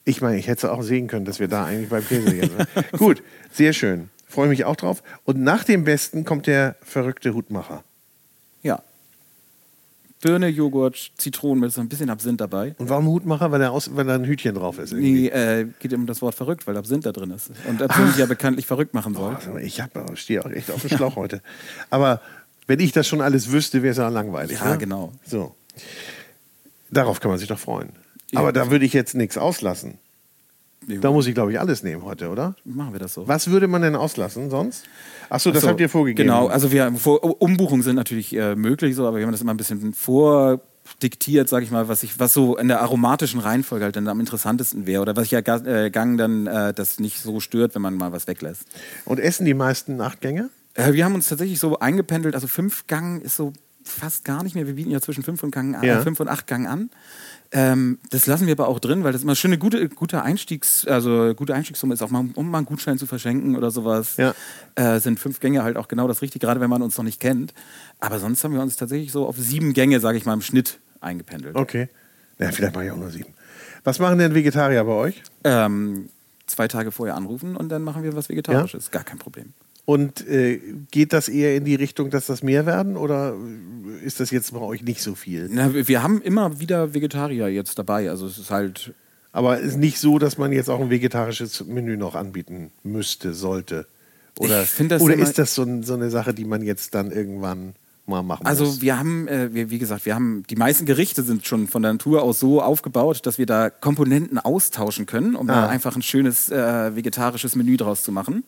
[0.04, 2.52] Ich meine, ich hätte es auch sehen können, dass wir da eigentlich beim Käse jetzt
[2.56, 2.92] sind.
[2.98, 4.10] Gut, sehr schön.
[4.28, 5.04] Freue mich auch drauf.
[5.26, 7.84] Und nach dem Besten kommt der verrückte Hutmacher.
[8.62, 8.82] ja.
[10.24, 12.76] Birne, Joghurt, Zitronen mit so ein bisschen Absinth dabei.
[12.78, 13.52] Und warum Hutmacher?
[13.52, 14.92] Weil da, aus, weil da ein Hütchen drauf ist.
[14.92, 15.24] irgendwie.
[15.24, 17.50] Nee, äh, geht um das Wort verrückt, weil Absinth da drin ist.
[17.68, 19.34] Und Absinth ja bekanntlich verrückt machen soll.
[19.34, 21.42] Also ich hab, stehe auch echt auf dem Schlauch heute.
[21.90, 22.22] Aber
[22.72, 24.58] wenn ich das schon alles wüsste, wäre es ja langweilig.
[24.62, 24.78] Ja, ne?
[24.78, 25.12] genau.
[25.28, 25.54] So.
[26.90, 27.90] Darauf kann man sich doch freuen.
[28.32, 28.40] Ja.
[28.40, 29.98] Aber da würde ich jetzt nichts auslassen.
[30.88, 32.56] Da muss ich, glaube ich, alles nehmen heute, oder?
[32.64, 33.28] machen wir das so.
[33.28, 34.86] Was würde man denn auslassen sonst?
[35.30, 36.28] Achso, das Ach so, habt ihr vorgegeben.
[36.28, 39.54] Genau, also wir vor, Umbuchungen sind natürlich äh, möglich, so, aber wir haben das immer
[39.54, 43.98] ein bisschen vordiktiert, sage ich mal, was ich, was so in der aromatischen Reihenfolge halt
[43.98, 47.42] dann am interessantesten wäre oder was ich ja äh, Gang dann äh, das nicht so
[47.42, 48.64] stört, wenn man mal was weglässt.
[49.04, 50.50] Und essen die meisten Nachtgänge?
[50.74, 53.54] Äh, wir haben uns tatsächlich so eingependelt, also fünf Gang ist so
[53.84, 54.68] fast gar nicht mehr.
[54.68, 56.00] Wir bieten ja zwischen fünf und, Gang, Ja.
[56.00, 56.92] äh, fünf und acht Gang an.
[57.54, 61.34] Ähm, das lassen wir aber auch drin, weil das immer schöne gute, gute Einstiegs, also
[61.36, 64.16] gute Einstiegssumme ist, auch mal, um mal einen Gutschein zu verschenken oder sowas.
[64.18, 64.34] Ja.
[64.76, 67.20] Äh, sind fünf Gänge halt auch genau das Richtige, gerade wenn man uns noch nicht
[67.20, 67.54] kennt.
[68.00, 70.80] Aber sonst haben wir uns tatsächlich so auf sieben Gänge, sage ich mal, im Schnitt
[71.02, 71.56] eingependelt.
[71.56, 71.90] Okay.
[72.40, 73.34] Ja, vielleicht mache ich auch nur sieben.
[73.84, 75.22] Was machen denn Vegetarier bei euch?
[75.44, 76.10] Ähm,
[76.48, 78.92] zwei Tage vorher anrufen und dann machen wir was Vegetarisches.
[78.92, 79.54] Gar kein Problem.
[79.92, 80.60] Und äh,
[80.92, 83.36] geht das eher in die Richtung, dass das mehr werden oder
[84.06, 85.50] ist das jetzt bei euch nicht so viel?
[85.52, 88.10] Na, wir haben immer wieder Vegetarier jetzt dabei.
[88.10, 88.94] Also es ist halt
[89.34, 93.34] Aber es ist nicht so, dass man jetzt auch ein vegetarisches Menü noch anbieten müsste,
[93.34, 93.86] sollte.
[94.40, 97.12] Oder, Ich find das oder ist das so, so eine Sache, die man jetzt dann
[97.12, 97.74] irgendwann
[98.06, 98.50] mal machen muss?
[98.50, 101.82] Also wir haben, äh, wir, wie gesagt, wir haben die meisten Gerichte sind schon von
[101.82, 105.54] der Natur aus so aufgebaut, dass wir da Komponenten austauschen können, um Ah.
[105.54, 108.44] da einfach ein schönes äh, vegetarisches Menü draus zu machen.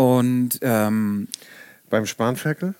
[0.00, 1.28] Und ähm,
[1.90, 2.74] Beim Spanferkel?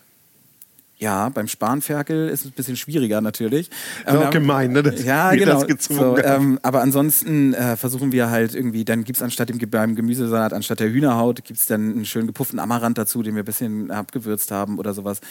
[1.01, 3.71] Ja, beim Spanferkel ist es ein bisschen schwieriger natürlich.
[4.05, 4.83] Ist auch Ähm, gemein, ne?
[4.83, 5.53] dass Ja, genau.
[5.53, 9.49] das gezwungen so, ähm, aber ansonsten äh, versuchen wir halt irgendwie, dann gibt es anstatt
[9.49, 13.33] dem beim Gemüsesalat, anstatt der Hühnerhaut, gibt es dann einen schönen gepufften Amaranth dazu, den
[13.33, 15.21] wir ein bisschen abgewürzt haben oder sowas.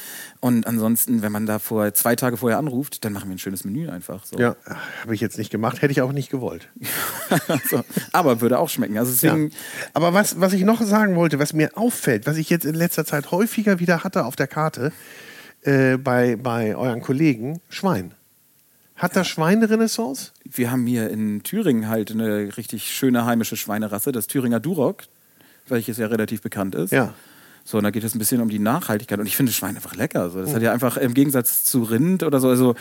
[0.40, 3.64] Und ansonsten, wenn man da vor zwei Tage vorher anruft, dann machen wir ein schönes
[3.64, 4.24] Menü einfach.
[4.24, 4.38] So.
[4.40, 4.56] Ja,
[5.02, 6.68] habe ich jetzt nicht gemacht, hätte ich auch nicht gewollt.
[7.70, 7.82] so.
[8.12, 8.98] Aber würde auch schmecken.
[8.98, 9.34] Also Ja.
[9.34, 9.52] deswegen,
[9.94, 13.04] Aber was, was ich noch sagen wollte, was mir auffällt, was ich jetzt in letzter
[13.04, 14.90] Zeit häufiger wieder hatte auf der Karte
[15.62, 18.12] äh, bei, bei euren Kollegen, Schwein.
[18.96, 20.32] Hat das Schwein eine Renaissance?
[20.56, 25.04] wir haben hier in Thüringen halt eine richtig schöne heimische Schweinerasse, das Thüringer Duroc,
[25.68, 26.92] welches ja relativ bekannt ist.
[26.92, 27.14] Ja.
[27.64, 29.18] So, und da geht es ein bisschen um die Nachhaltigkeit.
[29.18, 30.30] Und ich finde Schwein einfach lecker.
[30.30, 32.74] So, das hat ja einfach im Gegensatz zu Rind oder so, also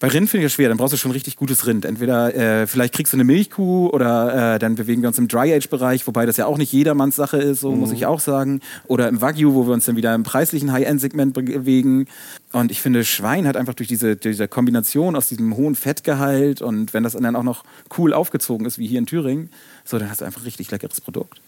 [0.00, 1.84] bei Rind finde ich das schwer, dann brauchst du schon richtig gutes Rind.
[1.84, 6.06] Entweder äh, vielleicht kriegst du eine Milchkuh oder äh, dann bewegen wir uns im Dry-Age-Bereich,
[6.06, 8.60] wobei das ja auch nicht jedermanns Sache ist, so muss ich auch sagen.
[8.86, 12.06] Oder im Wagyu, wo wir uns dann wieder im preislichen High-End-Segment bewegen.
[12.52, 16.92] Und ich finde, Schwein hat einfach durch diese, diese Kombination aus diesem hohen Fettgehalt und
[16.92, 17.64] wenn das dann auch noch
[17.96, 19.50] cool aufgezogen ist, wie hier in Thüringen,
[19.84, 21.40] so, dann hast du einfach ein richtig leckeres Produkt.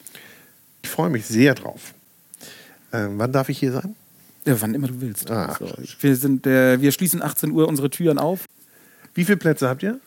[0.82, 1.94] Ich freue mich sehr drauf.
[2.92, 3.96] Ähm, wann darf ich hier sein?
[4.46, 5.30] Ja, wann immer du willst.
[5.30, 5.56] Ah.
[5.58, 5.70] so.
[6.00, 8.46] wir, sind, äh, wir schließen 18 Uhr unsere Türen auf.
[9.14, 9.98] Wie viele Plätze habt ihr?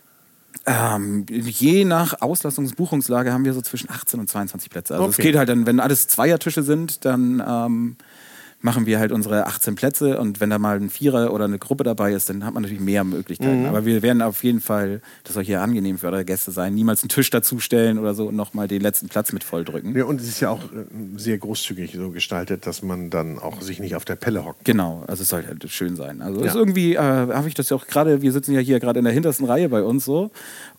[0.65, 4.95] Ähm, je nach Auslastungsbuchungslage haben wir so zwischen 18 und 22 Plätze.
[4.95, 5.23] Also es Okay.
[5.23, 7.95] geht halt dann, wenn alles Zweiertische sind, dann ähm,
[8.61, 11.83] machen wir halt unsere 18 Plätze und wenn da mal ein Vierer oder eine Gruppe
[11.83, 13.65] dabei ist, dann hat man natürlich mehr Möglichkeiten.
[13.65, 17.01] Aber wir werden auf jeden Fall, das soll hier angenehm für eure Gäste sein, niemals
[17.01, 19.95] einen Tisch dazustellen oder so und nochmal den letzten Platz mit volldrücken.
[19.95, 20.85] Ja, und es ist ja auch äh,
[21.15, 24.65] sehr großzügig so gestaltet, dass man dann auch sich nicht auf der Pelle hockt.
[24.65, 26.21] Genau, also es soll halt schön sein.
[26.21, 26.47] Also Ja.
[26.47, 29.05] ist irgendwie, äh, habe ich das ja auch gerade, wir sitzen ja hier gerade in
[29.05, 30.31] der hintersten Reihe bei uns so.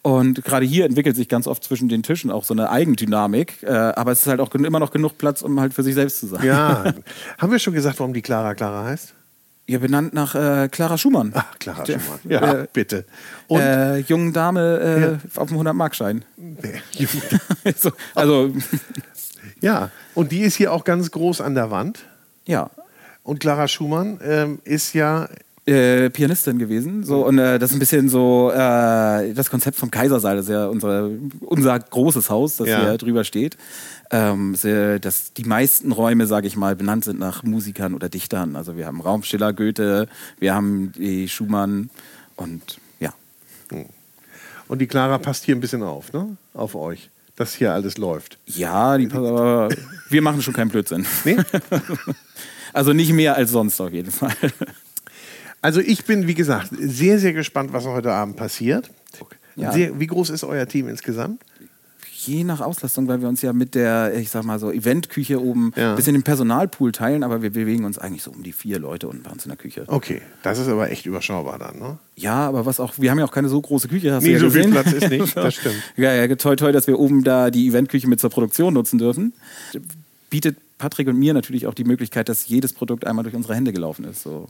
[0.02, 3.62] Und gerade hier entwickelt sich ganz oft zwischen den Tischen auch so eine Eigendynamik.
[3.62, 6.20] Äh, aber es ist halt auch immer noch genug Platz, um halt für sich selbst
[6.20, 6.44] zu sein.
[6.44, 6.94] Ja.
[7.38, 9.12] Haben wir schon gesagt, warum die Clara Clara heißt?
[9.66, 11.32] Ihr benannt nach äh, Clara Schumann.
[11.34, 12.18] Ach, Clara Der- Schumann.
[12.28, 13.04] Ja, äh, bitte.
[13.46, 16.22] Und äh, jungen Dame äh, auf dem 100-Markschein.
[16.36, 17.06] Nee.
[17.76, 18.52] so, also,
[19.60, 22.00] ja, und die ist hier auch ganz groß an der Wand.
[22.46, 22.70] ja.
[23.22, 25.28] Und Clara Schumann ähm, ist ja
[25.66, 27.04] äh, Pianistin gewesen.
[27.04, 30.52] So, und äh, das ist ein bisschen so äh, das Konzept vom Kaisersaal, das ist
[30.52, 32.80] ja unsere, unser großes Haus, das Ja.
[32.82, 33.56] hier drüber steht.
[34.12, 34.56] Ähm,
[35.00, 38.56] dass die meisten Räume, sage ich mal, benannt sind nach Musikern oder Dichtern.
[38.56, 40.08] Also wir haben Raum Schiller, Goethe,
[40.40, 41.90] wir haben die Schumann
[42.36, 43.14] und ja.
[44.66, 46.36] Und die Clara passt hier ein bisschen auf, ne?
[46.54, 48.38] Auf euch, dass hier alles läuft.
[48.46, 49.68] Ja, die, aber
[50.08, 51.06] wir machen schon keinen Blödsinn.
[51.24, 51.36] Nee?
[52.72, 54.30] Also nicht mehr als sonst auf jeden Fall.
[55.62, 58.90] Also ich bin, wie gesagt, sehr, sehr gespannt, was heute Abend passiert.
[59.56, 59.72] Ja.
[59.72, 61.42] Sehr, wie groß ist euer Team insgesamt?
[62.22, 65.72] Je nach Auslastung, weil wir uns ja mit der, ich sag mal so, Eventküche oben
[65.74, 65.90] Ja.
[65.90, 69.08] ein bisschen den Personalpool teilen, aber wir bewegen uns eigentlich so um die vier Leute
[69.08, 69.84] unten bei uns in der Küche.
[69.86, 71.98] Okay, das ist aber echt überschaubar dann, ne?
[72.16, 74.34] Ja, aber was auch, wir haben ja auch keine so große Küche, hast Nee, du
[74.34, 74.70] ja so viel gesehen.
[74.72, 75.82] Platz ist nicht, das stimmt.
[75.96, 79.32] Ja, ja, toi, toi, dass wir oben da die Eventküche mit zur Produktion nutzen dürfen.
[80.28, 83.72] Bietet Patrick und mir natürlich auch die Möglichkeit, dass jedes Produkt einmal durch unsere Hände
[83.72, 84.22] gelaufen ist.
[84.22, 84.46] So.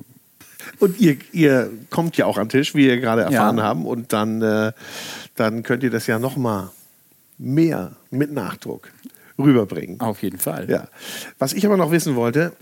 [0.79, 3.63] Und ihr, ihr kommt ja auch an den Tisch, wie wir gerade erfahren Ja.
[3.65, 4.73] haben, und dann, äh,
[5.37, 6.71] dann könnt ihr das ja noch mal
[7.39, 8.91] mehr mit Nachdruck
[9.39, 10.01] rüberbringen.
[10.01, 10.69] Auf jeden Fall.
[10.69, 10.89] Ja.
[11.39, 12.53] Was ich aber noch wissen wollte,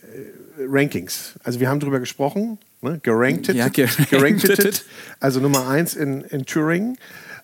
[0.58, 1.34] äh, Rankings.
[1.44, 2.98] Also wir haben darüber gesprochen, ne?
[3.02, 4.84] geranktet, Ja, geranktet,
[5.20, 6.98] also Nummer eins in, in Thüringen.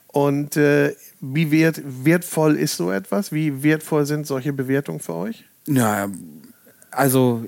[0.09, 3.33] Und äh, wie wert, wertvoll ist so etwas?
[3.33, 5.45] Wie wertvoll sind solche Bewertungen für euch?
[5.67, 6.09] Ja,
[6.93, 7.45] also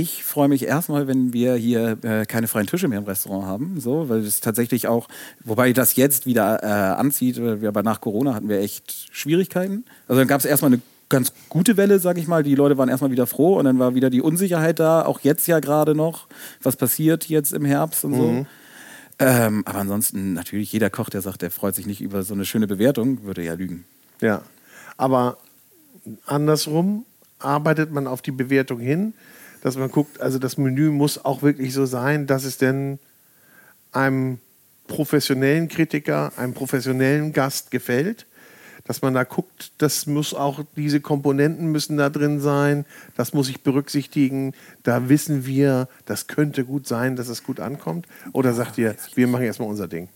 [0.00, 3.80] ich freue mich erstmal, wenn wir hier äh, keine freien Tische mehr im Restaurant haben,
[3.80, 5.08] so, weil es tatsächlich auch,
[5.44, 9.84] wobei das jetzt wieder äh, anzieht, wir, aber nach Corona hatten wir echt Schwierigkeiten.
[10.06, 12.42] Also dann gab es erstmal eine ganz gute Welle, sag ich mal.
[12.42, 15.04] Die Leute waren erstmal wieder froh und dann war wieder die Unsicherheit da.
[15.04, 16.28] Auch jetzt ja gerade noch,
[16.62, 18.28] was passiert jetzt im Herbst und so.
[18.28, 18.46] Mhm.
[19.18, 22.44] Ähm, aber ansonsten natürlich jeder Koch, der sagt, der freut sich nicht über so eine
[22.44, 23.84] schöne Bewertung, würde ja lügen.
[24.20, 24.42] Ja.
[24.96, 25.38] Aber
[26.26, 27.04] andersrum
[27.40, 29.14] arbeitet man auf die Bewertung hin,
[29.62, 32.98] dass man guckt, also das Menü muss auch wirklich so sein, dass es denn
[33.92, 34.38] einem
[34.86, 38.26] professionellen Kritiker, einem professionellen Gast gefällt.
[38.84, 42.86] Dass man da guckt, das muss auch, diese Komponenten müssen da drin sein,
[43.16, 44.54] das muss ich berücksichtigen.
[44.82, 48.06] Da wissen wir, das könnte gut sein, dass es gut ankommt.
[48.32, 50.08] Oder sagt ihr, wir machen erstmal unser Ding?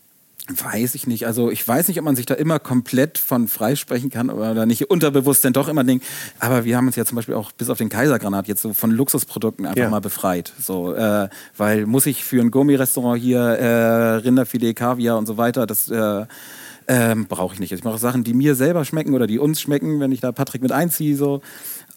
[0.49, 1.25] Weiß ich nicht.
[1.27, 4.91] Also ich weiß nicht, ob man sich da immer komplett von freisprechen kann oder nicht
[4.91, 6.05] unterbewusst denn doch immer denkt.
[6.41, 8.91] Aber wir haben uns ja zum Beispiel auch bis auf den Kaisergranat jetzt so von
[8.91, 9.89] Luxusprodukten einfach Ja.
[9.89, 10.53] mal befreit.
[10.61, 15.65] So, äh, weil muss ich für ein Gourmet-Restaurant hier äh, Rinderfilet, Kaviar und so weiter,
[15.65, 16.27] das äh,
[16.89, 17.71] ähm, brauche ich nicht.
[17.71, 20.61] Ich mache Sachen, die mir selber schmecken oder die uns schmecken, wenn ich da Patrick
[20.63, 21.17] mit einziehe.
[21.17, 21.41] So.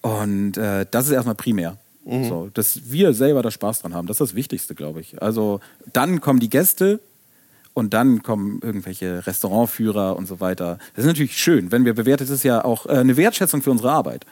[0.01, 1.77] Und äh, das ist erstmal primär.
[2.07, 4.05] So, dass wir selber da Spaß dran haben.
[4.05, 5.19] Das ist das Wichtigste, glaube ich.
[5.23, 5.59] Also
[5.91, 6.99] dann kommen die Gäste
[7.75, 10.79] und dann kommen irgendwelche Restaurantführer und so weiter.
[10.95, 13.69] Das ist natürlich schön, wenn wir bewertet, das ist ja auch äh, eine Wertschätzung für
[13.69, 14.25] unsere Arbeit.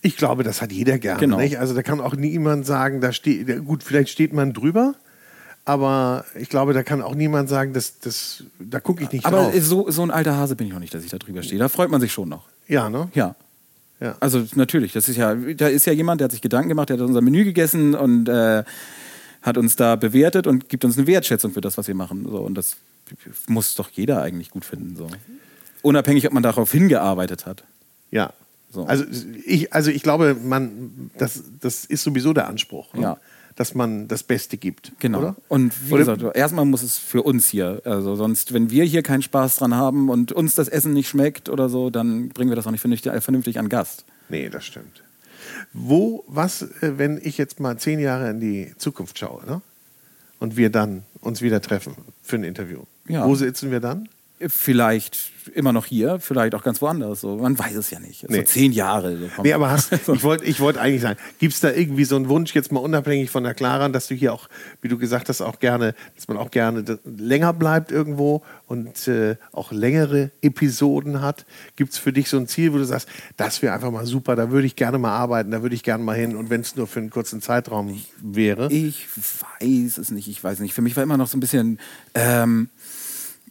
[0.00, 1.20] Ich glaube, das hat jeder gerne.
[1.20, 1.36] Genau.
[1.36, 1.58] Nicht?
[1.58, 4.94] Also da kann auch niemand sagen, da steht, gut, vielleicht steht man drüber,
[5.66, 9.50] aber ich glaube, da kann auch niemand sagen, das, das, da gucke ich nicht Aber
[9.50, 9.54] drauf.
[9.60, 11.58] so, so ein alter Hase bin ich auch nicht, dass ich da drüber stehe.
[11.58, 12.46] Da freut man sich schon noch.
[12.66, 13.10] ja, ne?
[13.14, 13.36] Ja.
[14.00, 14.14] Ja.
[14.20, 16.98] Also natürlich, das ist ja, da ist ja jemand, der hat sich Gedanken gemacht, der
[16.98, 18.62] hat unser Menü gegessen und äh,
[19.42, 22.26] hat uns da bewertet und gibt uns eine Wertschätzung für das, was wir machen.
[22.28, 22.76] So, und das
[23.46, 24.96] muss doch jeder eigentlich gut finden.
[24.96, 25.08] So.
[25.82, 27.64] Unabhängig, ob man darauf hingearbeitet hat.
[28.10, 28.32] Ja.
[28.70, 28.84] So.
[28.84, 29.04] Also
[29.44, 33.00] ich, also ich glaube, man, das, das ist sowieso der Anspruch, ne?
[33.00, 33.18] Ja.
[33.56, 34.92] dass man das Beste gibt.
[34.98, 35.18] Genau.
[35.20, 35.36] Oder?
[35.48, 37.80] Und wie Oder- gesagt, erstmal muss es für uns hier.
[37.84, 41.48] Also sonst, wenn wir hier keinen Spaß dran haben und uns das Essen nicht schmeckt
[41.48, 44.04] oder so, dann bringen wir das auch nicht vernünftig, vernünftig an Gast.
[44.28, 45.02] Nee, das stimmt.
[45.72, 49.62] Wo, was, äh, wenn ich jetzt mal zehn Jahre in die Zukunft schaue ne?
[50.38, 52.82] und wir dann uns wieder treffen für ein Interview?
[53.06, 53.26] Ja.
[53.26, 54.08] Wo sitzen wir dann?
[54.46, 57.22] Vielleicht immer noch hier, vielleicht auch ganz woanders.
[57.22, 57.36] So.
[57.36, 58.20] Man weiß es ja nicht.
[58.20, 58.44] So Nee.
[58.44, 59.16] zehn Jahre.
[59.16, 59.42] So.
[59.42, 62.28] Nee, aber hast, ich wollte ich wollt eigentlich sagen, gibt es da irgendwie so einen
[62.28, 64.48] Wunsch, jetzt mal unabhängig von der Clara, dass du hier auch,
[64.82, 69.36] wie du gesagt hast, auch gerne, dass man auch gerne länger bleibt irgendwo und äh,
[69.52, 71.46] auch längere Episoden hat?
[71.76, 74.36] Gibt es für dich so ein Ziel, wo du sagst, das wäre einfach mal super,
[74.36, 76.76] da würde ich gerne mal arbeiten, da würde ich gerne mal hin und wenn es
[76.76, 78.70] nur für einen kurzen Zeitraum wäre?
[78.72, 79.06] Ich
[79.60, 80.74] weiß es nicht, ich weiß nicht.
[80.74, 81.78] Für mich war immer noch so ein bisschen
[82.14, 82.68] ähm,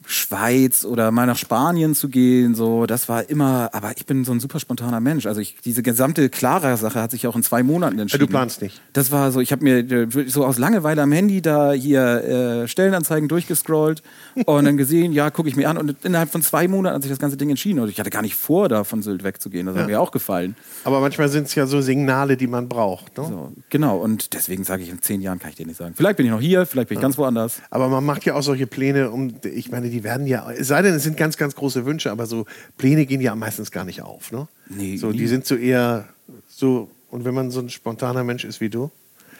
[0.08, 4.32] Schweiz oder mal nach Spanien zu gehen, so, das war immer, aber ich bin so
[4.32, 5.26] ein super spontaner Mensch.
[5.26, 8.26] Also ich, diese gesamte Clara-Sache hat sich auch in zwei Monaten entschieden.
[8.26, 8.82] du planst nicht?
[8.93, 12.68] Das war so, ich habe mir äh, so aus Langeweile am Handy da hier äh,
[12.68, 14.01] Stellenanzeigen durchgescrollt
[14.45, 17.12] und dann gesehen, ja, gucke ich mir an und innerhalb von zwei Monaten hat sich
[17.12, 19.66] das ganze Ding entschieden und ich hatte gar nicht vor, da von Sylt wegzugehen.
[19.66, 20.55] Das hat mir auch gefallen.
[20.86, 23.18] Aber manchmal sind es ja so Signale, die man braucht.
[23.18, 23.26] Ne?
[23.26, 25.93] So, genau, und deswegen sage ich, in zehn Jahren kann ich dir nicht sagen.
[25.95, 27.62] Vielleicht bin ich noch hier, vielleicht bin ich ganz woanders.
[27.70, 30.82] Aber man macht ja auch solche Pläne, um, ich meine, die werden ja, es sei
[30.82, 32.45] denn, es sind ganz, ganz große Wünsche, aber so
[32.78, 34.32] Pläne gehen ja meistens gar nicht auf.
[34.32, 34.48] Ne?
[34.70, 35.18] Nee, so, nie.
[35.18, 36.06] die sind so eher
[36.50, 38.91] so, und wenn man so ein spontaner Mensch ist wie du,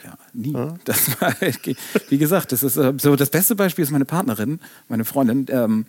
[0.04, 0.54] Ja, nie.
[0.86, 1.34] Das war,
[2.10, 5.46] wie gesagt, das ist äh, so das beste Beispiel ist meine Partnerin, meine Freundin.
[5.50, 5.86] Ähm,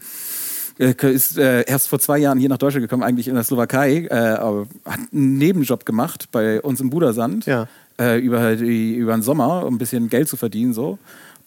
[0.79, 4.07] äh, ist äh, erst vor zwei Jahren hier nach Deutschland gekommen, eigentlich in der Slowakei,
[4.11, 7.66] äh, aber hat einen Nebenjob gemacht bei uns im Budersand Ja.
[7.99, 10.73] äh, über, die, über den Sommer, um ein bisschen Geld zu verdienen.
[10.73, 10.99] So.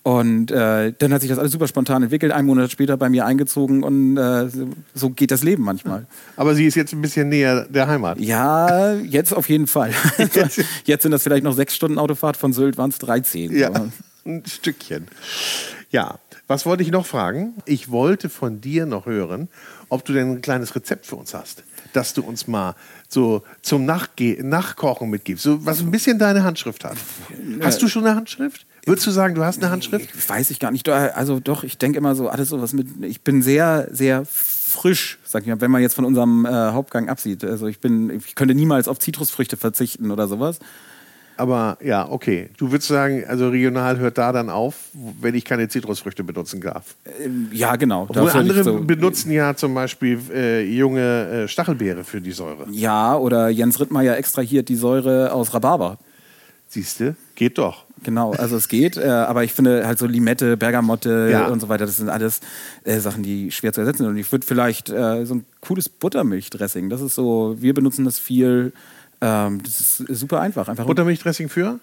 [0.04, 3.26] Und äh, dann hat sich das alles super spontan entwickelt, einen Monat später bei mir
[3.28, 4.50] eingezogen und äh,
[4.96, 6.08] so- geht das Leben manchmal.
[6.38, 8.20] aber sie ist jetzt ein bisschen näher der Heimat.
[8.20, 9.92] Ja, jetzt auf jeden Fall.
[10.86, 13.56] jetzt sind das vielleicht noch sechs Stunden Autofahrt von Sylt, waren es 13.
[13.56, 13.92] Ja, So.
[14.26, 15.08] ein Stückchen.
[15.92, 17.54] Ja, was wollte ich noch fragen?
[17.66, 19.50] Ich wollte von dir noch hören,
[19.90, 22.76] ob du denn ein kleines Rezept für uns hast, dass du uns mal
[23.08, 26.98] so zum Nachge Nachkochen mitgibst, so, was ein bisschen deine Handschrift hat.
[27.62, 28.66] Hast du schon eine Handschrift?
[28.86, 30.30] Würdest du sagen, du hast eine Handschrift?
[30.30, 30.88] Weiß ich gar nicht.
[30.90, 32.88] Also doch, ich denke immer so, alles sowas mit.
[33.04, 37.10] Ich bin sehr, sehr frisch, sag ich mal, wenn man jetzt von unserem äh, Hauptgang
[37.10, 37.44] absieht.
[37.44, 40.60] Also ich bin, ich könnte niemals auf Zitrusfrüchte verzichten oder sowas.
[41.38, 42.50] Aber ja, okay.
[42.58, 46.96] Du würdest sagen, also regional hört da dann auf, wenn ich keine Zitrusfrüchte benutzen darf.
[47.24, 48.04] Ähm, Ja, genau.
[48.10, 52.68] Obwohl andere so- benutzen ja zum Beispiel äh, junge äh, Stachelbeere für die Säure.
[52.72, 55.98] Ja, oder Jens Rittmeier extrahiert die Säure aus Rhabarber.
[56.68, 57.16] Siehst du?
[57.36, 57.86] Geht doch.
[58.04, 61.48] Genau, also es geht, äh, aber ich finde halt so Limette, Bergamotte Ja.
[61.48, 62.40] und so weiter, das sind alles
[62.84, 64.08] äh, Sachen, die schwer zu ersetzen sind.
[64.08, 68.18] Und ich würde vielleicht äh, so ein cooles Buttermilchdressing, das ist so, wir benutzen das
[68.18, 68.74] viel,
[69.22, 70.68] ähm, das ist super einfach.
[70.68, 71.80] Einfach Buttermilchdressing für?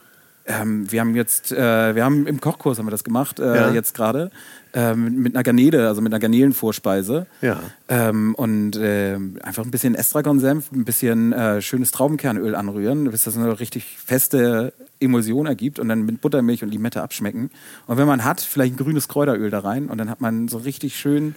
[0.46, 3.70] Ähm, wir haben jetzt, äh, wir haben im Kochkurs haben wir das gemacht, äh, Ja.
[3.72, 4.30] jetzt gerade,
[4.74, 7.26] ähm, mit einer Garnele, also mit einer Garnelenvorspeise.
[7.42, 7.60] Ja.
[7.88, 13.36] Ähm, und ähm, einfach ein bisschen Estragonsenf, ein bisschen äh, schönes Traubenkernöl anrühren, bis das
[13.36, 17.50] eine richtig feste Emulsion ergibt und dann mit Buttermilch und Limette abschmecken.
[17.86, 20.58] Und wenn man hat, vielleicht ein grünes Kräuteröl da rein und dann hat man so
[20.58, 21.34] richtig schön,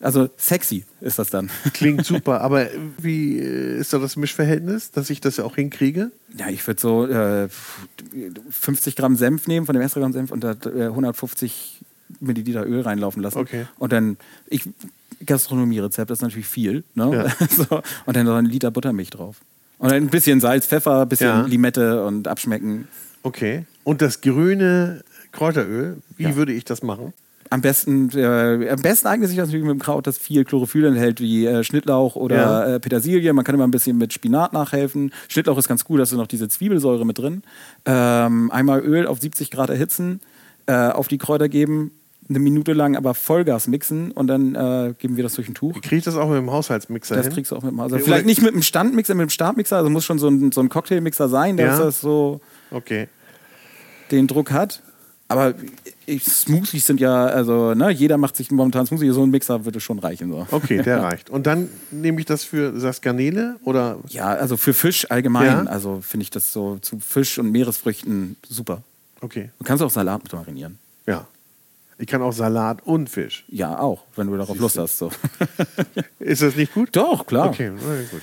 [0.00, 1.50] also sexy ist das dann.
[1.72, 2.66] Klingt super, aber
[2.98, 6.10] wie äh, ist da das Mischverhältnis, dass ich das ja auch hinkriege?
[6.36, 7.48] Ja, ich würde so äh,
[8.50, 11.80] 50 Gramm Senf nehmen von dem Estragon-Senf und da äh, 150
[12.20, 13.38] Milliliter Öl reinlaufen lassen.
[13.38, 13.66] Okay.
[13.78, 14.16] Und dann,
[14.48, 14.62] ich,
[15.24, 16.84] Gastronomie-Rezept, das ist natürlich viel.
[16.94, 17.10] Ne?
[17.40, 17.46] Ja.
[17.48, 19.36] so, und dann so ein Liter Buttermilch drauf.
[19.78, 21.42] Und dann ein bisschen Salz, Pfeffer, ein bisschen Ja.
[21.42, 22.88] Limette und abschmecken.
[23.22, 23.64] Okay.
[23.84, 25.02] Und das grüne
[25.32, 26.36] Kräuteröl, wie Ja.
[26.36, 27.12] würde ich das machen?
[27.48, 30.84] Am besten, äh, am besten eignet sich das natürlich mit dem Kraut, das viel Chlorophyll
[30.86, 32.74] enthält, wie äh, Schnittlauch oder Ja.
[32.74, 33.32] äh, Petersilie.
[33.32, 35.12] Man kann immer ein bisschen mit Spinat nachhelfen.
[35.28, 37.42] Schnittlauch ist ganz gut, da ist noch diese Zwiebelsäure mit drin.
[37.84, 40.20] Ähm, einmal Öl auf 70 Grad erhitzen,
[40.66, 41.92] äh, auf die Kräuter geben,
[42.28, 45.80] eine Minute lang aber Vollgas mixen und dann äh, geben wir das durch ein Tuch.
[45.80, 47.34] Kriege ich das auch mit dem Haushaltsmixer Das hin?
[47.34, 49.90] kriegst du auch mit dem, Oder- vielleicht nicht mit dem Standmixer, mit dem Startmixer, also
[49.90, 51.84] muss schon so ein, so ein Cocktailmixer sein, dass Ja.
[51.84, 52.40] das so
[52.72, 53.06] Okay.
[54.10, 54.82] den Druck hat.
[55.28, 55.54] Aber
[56.06, 59.80] ich, Smoothies sind ja, also ne, jeder macht sich momentan Smoothie, so ein Mixer würde
[59.80, 60.30] schon reichen.
[60.30, 60.46] So.
[60.52, 61.30] Okay, der reicht.
[61.30, 65.62] Und dann nehme ich das für, Garnele oder Ja, also für Fisch allgemein, Ja.
[65.64, 68.82] also finde ich das so zu Fisch und Meeresfrüchten super.
[69.26, 70.78] Okay, Du kannst auch Salat mit marinieren.
[71.06, 71.26] ja.
[71.98, 73.46] Ich kann auch Salat und Fisch.
[73.48, 74.98] Ja, auch, wenn du darauf Lust hast.
[74.98, 75.10] So.
[76.18, 76.90] Ist das nicht gut?
[76.94, 77.48] Doch, klar.
[77.48, 78.20] Okay, ja, gut.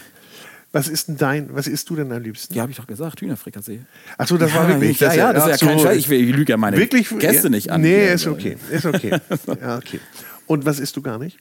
[0.72, 2.54] Was ist denn dein, was isst du denn am liebsten?
[2.54, 3.82] Ja, habe ich doch gesagt, Hühnerfrikassee.
[4.18, 5.00] Ach so, das war wirklich.
[5.00, 5.98] Ja, ja, das ist ja kein Scheiß.
[5.98, 7.82] Ich, ich lüge ja meine wirklich, Gäste ja, nicht an.
[7.82, 8.58] Nee, ist okay.
[8.72, 9.12] Ist okay.
[9.62, 10.00] ja, okay.
[10.46, 11.38] Und was isst du gar nicht?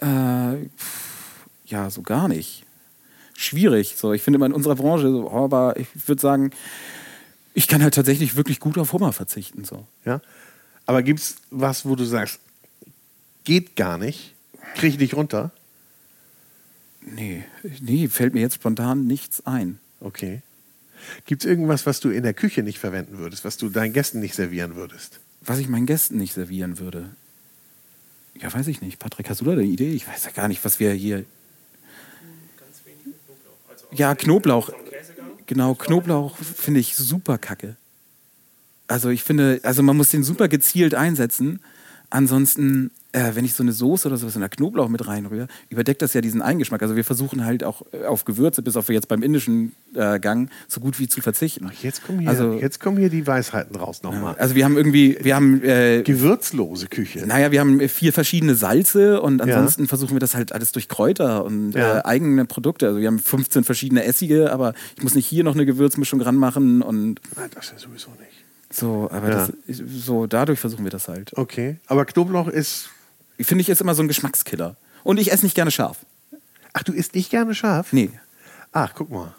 [0.00, 0.68] Äh,
[1.66, 2.64] ja, so gar nicht.
[3.36, 3.94] Schwierig.
[3.96, 6.50] So, ich finde immer in unserer Branche, so, oh, aber ich würde sagen,
[7.56, 9.64] ich kann halt tatsächlich wirklich gut auf Hummer verzichten.
[9.64, 9.86] So.
[10.04, 10.20] Ja.
[10.84, 12.38] Aber gibt es was, wo du sagst,
[13.44, 14.34] geht gar nicht,
[14.74, 15.52] kriege ich nicht runter?
[17.00, 17.44] Nee,
[17.80, 19.78] nee, fällt mir jetzt spontan nichts ein.
[20.00, 20.42] Okay.
[21.24, 24.20] Gibt es irgendwas, was du in der Küche nicht verwenden würdest, was du deinen Gästen
[24.20, 25.20] nicht servieren würdest?
[25.40, 27.08] Was ich meinen Gästen nicht servieren würde.
[28.38, 28.98] Ja, weiß ich nicht.
[28.98, 29.92] Patrick, hast du da eine Idee?
[29.92, 31.24] Ich weiß ja gar nicht, was wir hier.
[33.92, 34.70] Ja, Knoblauch.
[35.46, 37.76] Genau, Knoblauch finde ich super kacke.
[38.88, 41.60] Also ich finde, also man muss den super gezielt einsetzen.
[42.10, 46.02] Ansonsten, äh, wenn ich so eine Soße oder sowas in der Knoblauch mit reinrühre, überdeckt
[46.02, 46.82] das ja diesen Eingeschmack.
[46.82, 50.50] Also wir versuchen halt auch äh, auf Gewürze, bis auf jetzt beim indischen äh, Gang,
[50.68, 51.70] so gut wie zu verzichten.
[51.82, 54.34] Jetzt kommen hier, Also- jetzt kommen hier die Weisheiten raus nochmal.
[54.38, 57.26] Also wir haben irgendwie, wir haben äh, Gewürzlose Küche.
[57.26, 61.44] naja, wir haben vier verschiedene Salze und ansonsten versuchen wir das halt alles durch Kräuter
[61.44, 61.98] und Ja.
[61.98, 62.86] äh, eigene Produkte.
[62.88, 66.82] Also wir haben 15 verschiedene Essige, aber ich muss nicht hier noch eine Gewürzmischung ranmachen
[66.82, 68.44] und Nein, das ja sowieso nicht.
[68.70, 69.34] so, aber Ja.
[69.46, 69.52] das,
[69.96, 71.32] so dadurch versuchen wir das halt.
[71.36, 71.76] Okay.
[71.86, 72.90] Aber Knoblauch ist.
[73.38, 74.76] Ich finde ich ist immer so ein Geschmackskiller.
[75.04, 75.98] Und ich esse nicht gerne scharf.
[76.72, 77.92] Ach, du isst nicht gerne scharf?
[77.92, 78.10] Nee.
[78.72, 79.34] Ach, guck mal.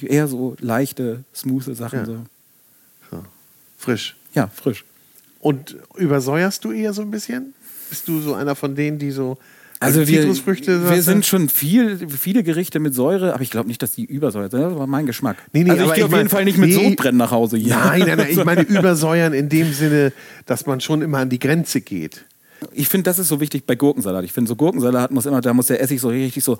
[0.00, 2.00] Eher so leichte, smooth Sachen.
[2.00, 2.04] Ja.
[2.04, 2.26] So.
[3.10, 3.24] So.
[3.78, 4.16] Frisch.
[4.34, 4.84] ja, frisch.
[5.40, 7.54] Und übersäuerst du eher so ein bisschen?
[7.90, 9.38] Bist du so einer von denen, die so
[9.84, 13.92] Also wir, wir sind schon viel, viele Gerichte mit Säure, aber ich glaube nicht, dass
[13.92, 14.62] die übersäuert sind.
[14.62, 15.36] Das war mein Geschmack.
[15.52, 16.74] Nee, nee, also ich gehe auf jeden Fall nicht mit nee.
[16.74, 17.76] Sodbrennen nach Hause hier.
[17.76, 20.12] Nein, nein, nein, ich meine übersäuern in dem Sinne,
[20.46, 22.24] dass man schon immer an die Grenze geht.
[22.72, 24.24] Ich finde, das ist so wichtig bei Gurkensalat.
[24.24, 26.58] Ich finde, so Gurkensalat muss immer, da muss der Essig so richtig so,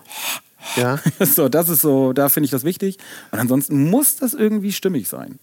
[0.76, 0.98] Ja.
[1.20, 2.98] so, das ist so, da finde ich das wichtig.
[3.30, 5.38] Und ansonsten muss das irgendwie stimmig sein.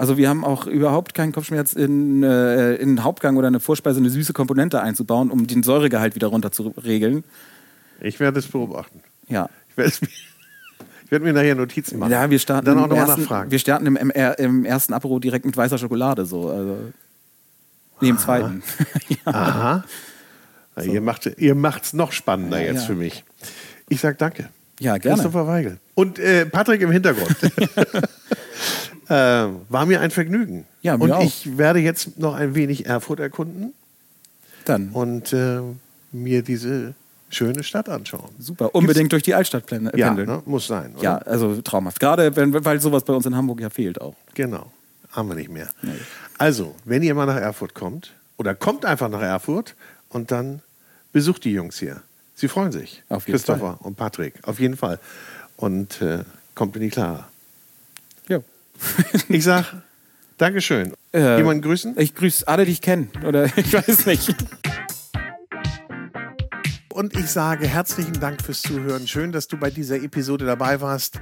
[0.00, 4.00] Also wir haben auch überhaupt keinen Kopfschmerz, in, äh, in einen Hauptgang oder eine Vorspeise
[4.00, 7.22] eine süße Komponente einzubauen, um den Säuregehalt wieder runter zu regeln.
[8.00, 9.02] Ich werde es beobachten.
[9.28, 9.50] Ja.
[9.68, 10.08] Ich werde, es mir,
[11.04, 12.12] ich werde mir nachher Notizen machen.
[12.12, 13.50] Ja, wir starten, Dann auch nochmal ersten, nachfragen.
[13.50, 16.24] wir starten im, im, im ersten Apero direkt mit weißer Schokolade.
[16.24, 16.48] So.
[16.48, 16.78] Also,
[18.00, 18.62] nee, im zweiten.
[19.08, 19.16] ja.
[19.34, 19.84] Aha.
[20.76, 22.86] Na, Ihr macht ihr macht's noch spannender Ja, jetzt ja.
[22.86, 23.22] für mich.
[23.90, 24.48] Ich sag danke.
[24.78, 25.16] ja, gerne.
[25.16, 25.78] Christopher Weigel.
[25.94, 27.36] Und äh, Patrick im Hintergrund.
[29.10, 30.66] äh, war mir ein Vergnügen.
[30.82, 31.22] Ja, mir Und auch.
[31.24, 33.72] ich werde jetzt noch ein wenig Erfurt erkunden
[34.64, 34.90] Dann.
[34.90, 35.60] und äh,
[36.12, 36.94] mir diese
[37.28, 38.30] schöne Stadt anschauen.
[38.38, 38.74] Super.
[38.74, 40.28] Unbedingt durch die Altstadt Ja, pendeln.
[40.28, 40.42] ne?
[40.46, 40.94] muss sein.
[40.94, 41.02] Oder?
[41.02, 42.00] Ja, also traumhaft.
[42.00, 44.14] Gerade wenn, weil sowas bei uns in Hamburg ja fehlt auch.
[44.34, 44.72] Genau.
[45.12, 45.68] Haben wir nicht mehr.
[45.82, 45.92] Nee.
[46.38, 49.74] Also, wenn ihr mal nach Erfurt kommt, oder kommt einfach nach Erfurt
[50.08, 50.62] und dann
[51.12, 52.02] besucht die Jungs hier.
[52.34, 53.02] Sie freuen sich.
[53.08, 54.34] Auf jeden Christopher und Patrick.
[54.44, 54.98] Auf jeden Fall.
[55.56, 56.20] Und äh,
[56.54, 57.24] kommt in die Klare.
[59.28, 59.82] Ich sag
[60.38, 60.94] Dankeschön.
[61.12, 61.98] Äh, Jemanden grüßen?
[61.98, 63.08] Ich grüße alle, die ich kenne.
[63.26, 64.34] Oder ich weiß nicht.
[66.92, 69.06] Und ich sage herzlichen Dank fürs Zuhören.
[69.06, 71.20] Schön, dass du bei dieser Episode dabei warst.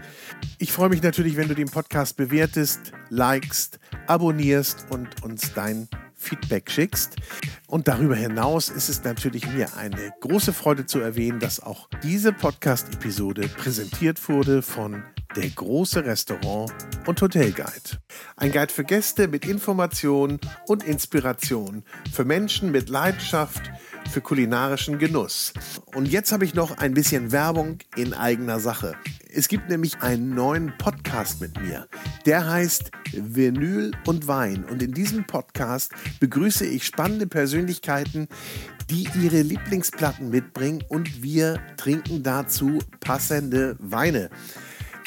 [0.58, 6.70] Ich freue mich natürlich, wenn du den Podcast bewertest, likest, abonnierst und uns dein Feedback
[6.70, 7.16] schickst.
[7.66, 12.32] Und darüber hinaus ist es natürlich mir eine große Freude zu erwähnen, dass auch diese
[12.32, 15.02] Podcast-Episode präsentiert wurde von
[15.36, 16.72] der große Restaurant
[17.06, 18.00] und Hotelguide.
[18.36, 23.62] Ein Guide für Gäste mit Information und Inspiration, für Menschen mit Leidenschaft
[24.08, 25.52] für kulinarischen Genuss.
[25.94, 28.94] Und jetzt habe ich noch ein bisschen Werbung in eigener Sache.
[29.30, 31.86] Es gibt nämlich einen neuen Podcast mit mir.
[32.24, 34.64] Der heißt Vinyl und Wein.
[34.64, 38.28] Und in diesem Podcast begrüße ich spannende Persönlichkeiten,
[38.90, 44.30] die ihre Lieblingsplatten mitbringen und wir trinken dazu passende Weine.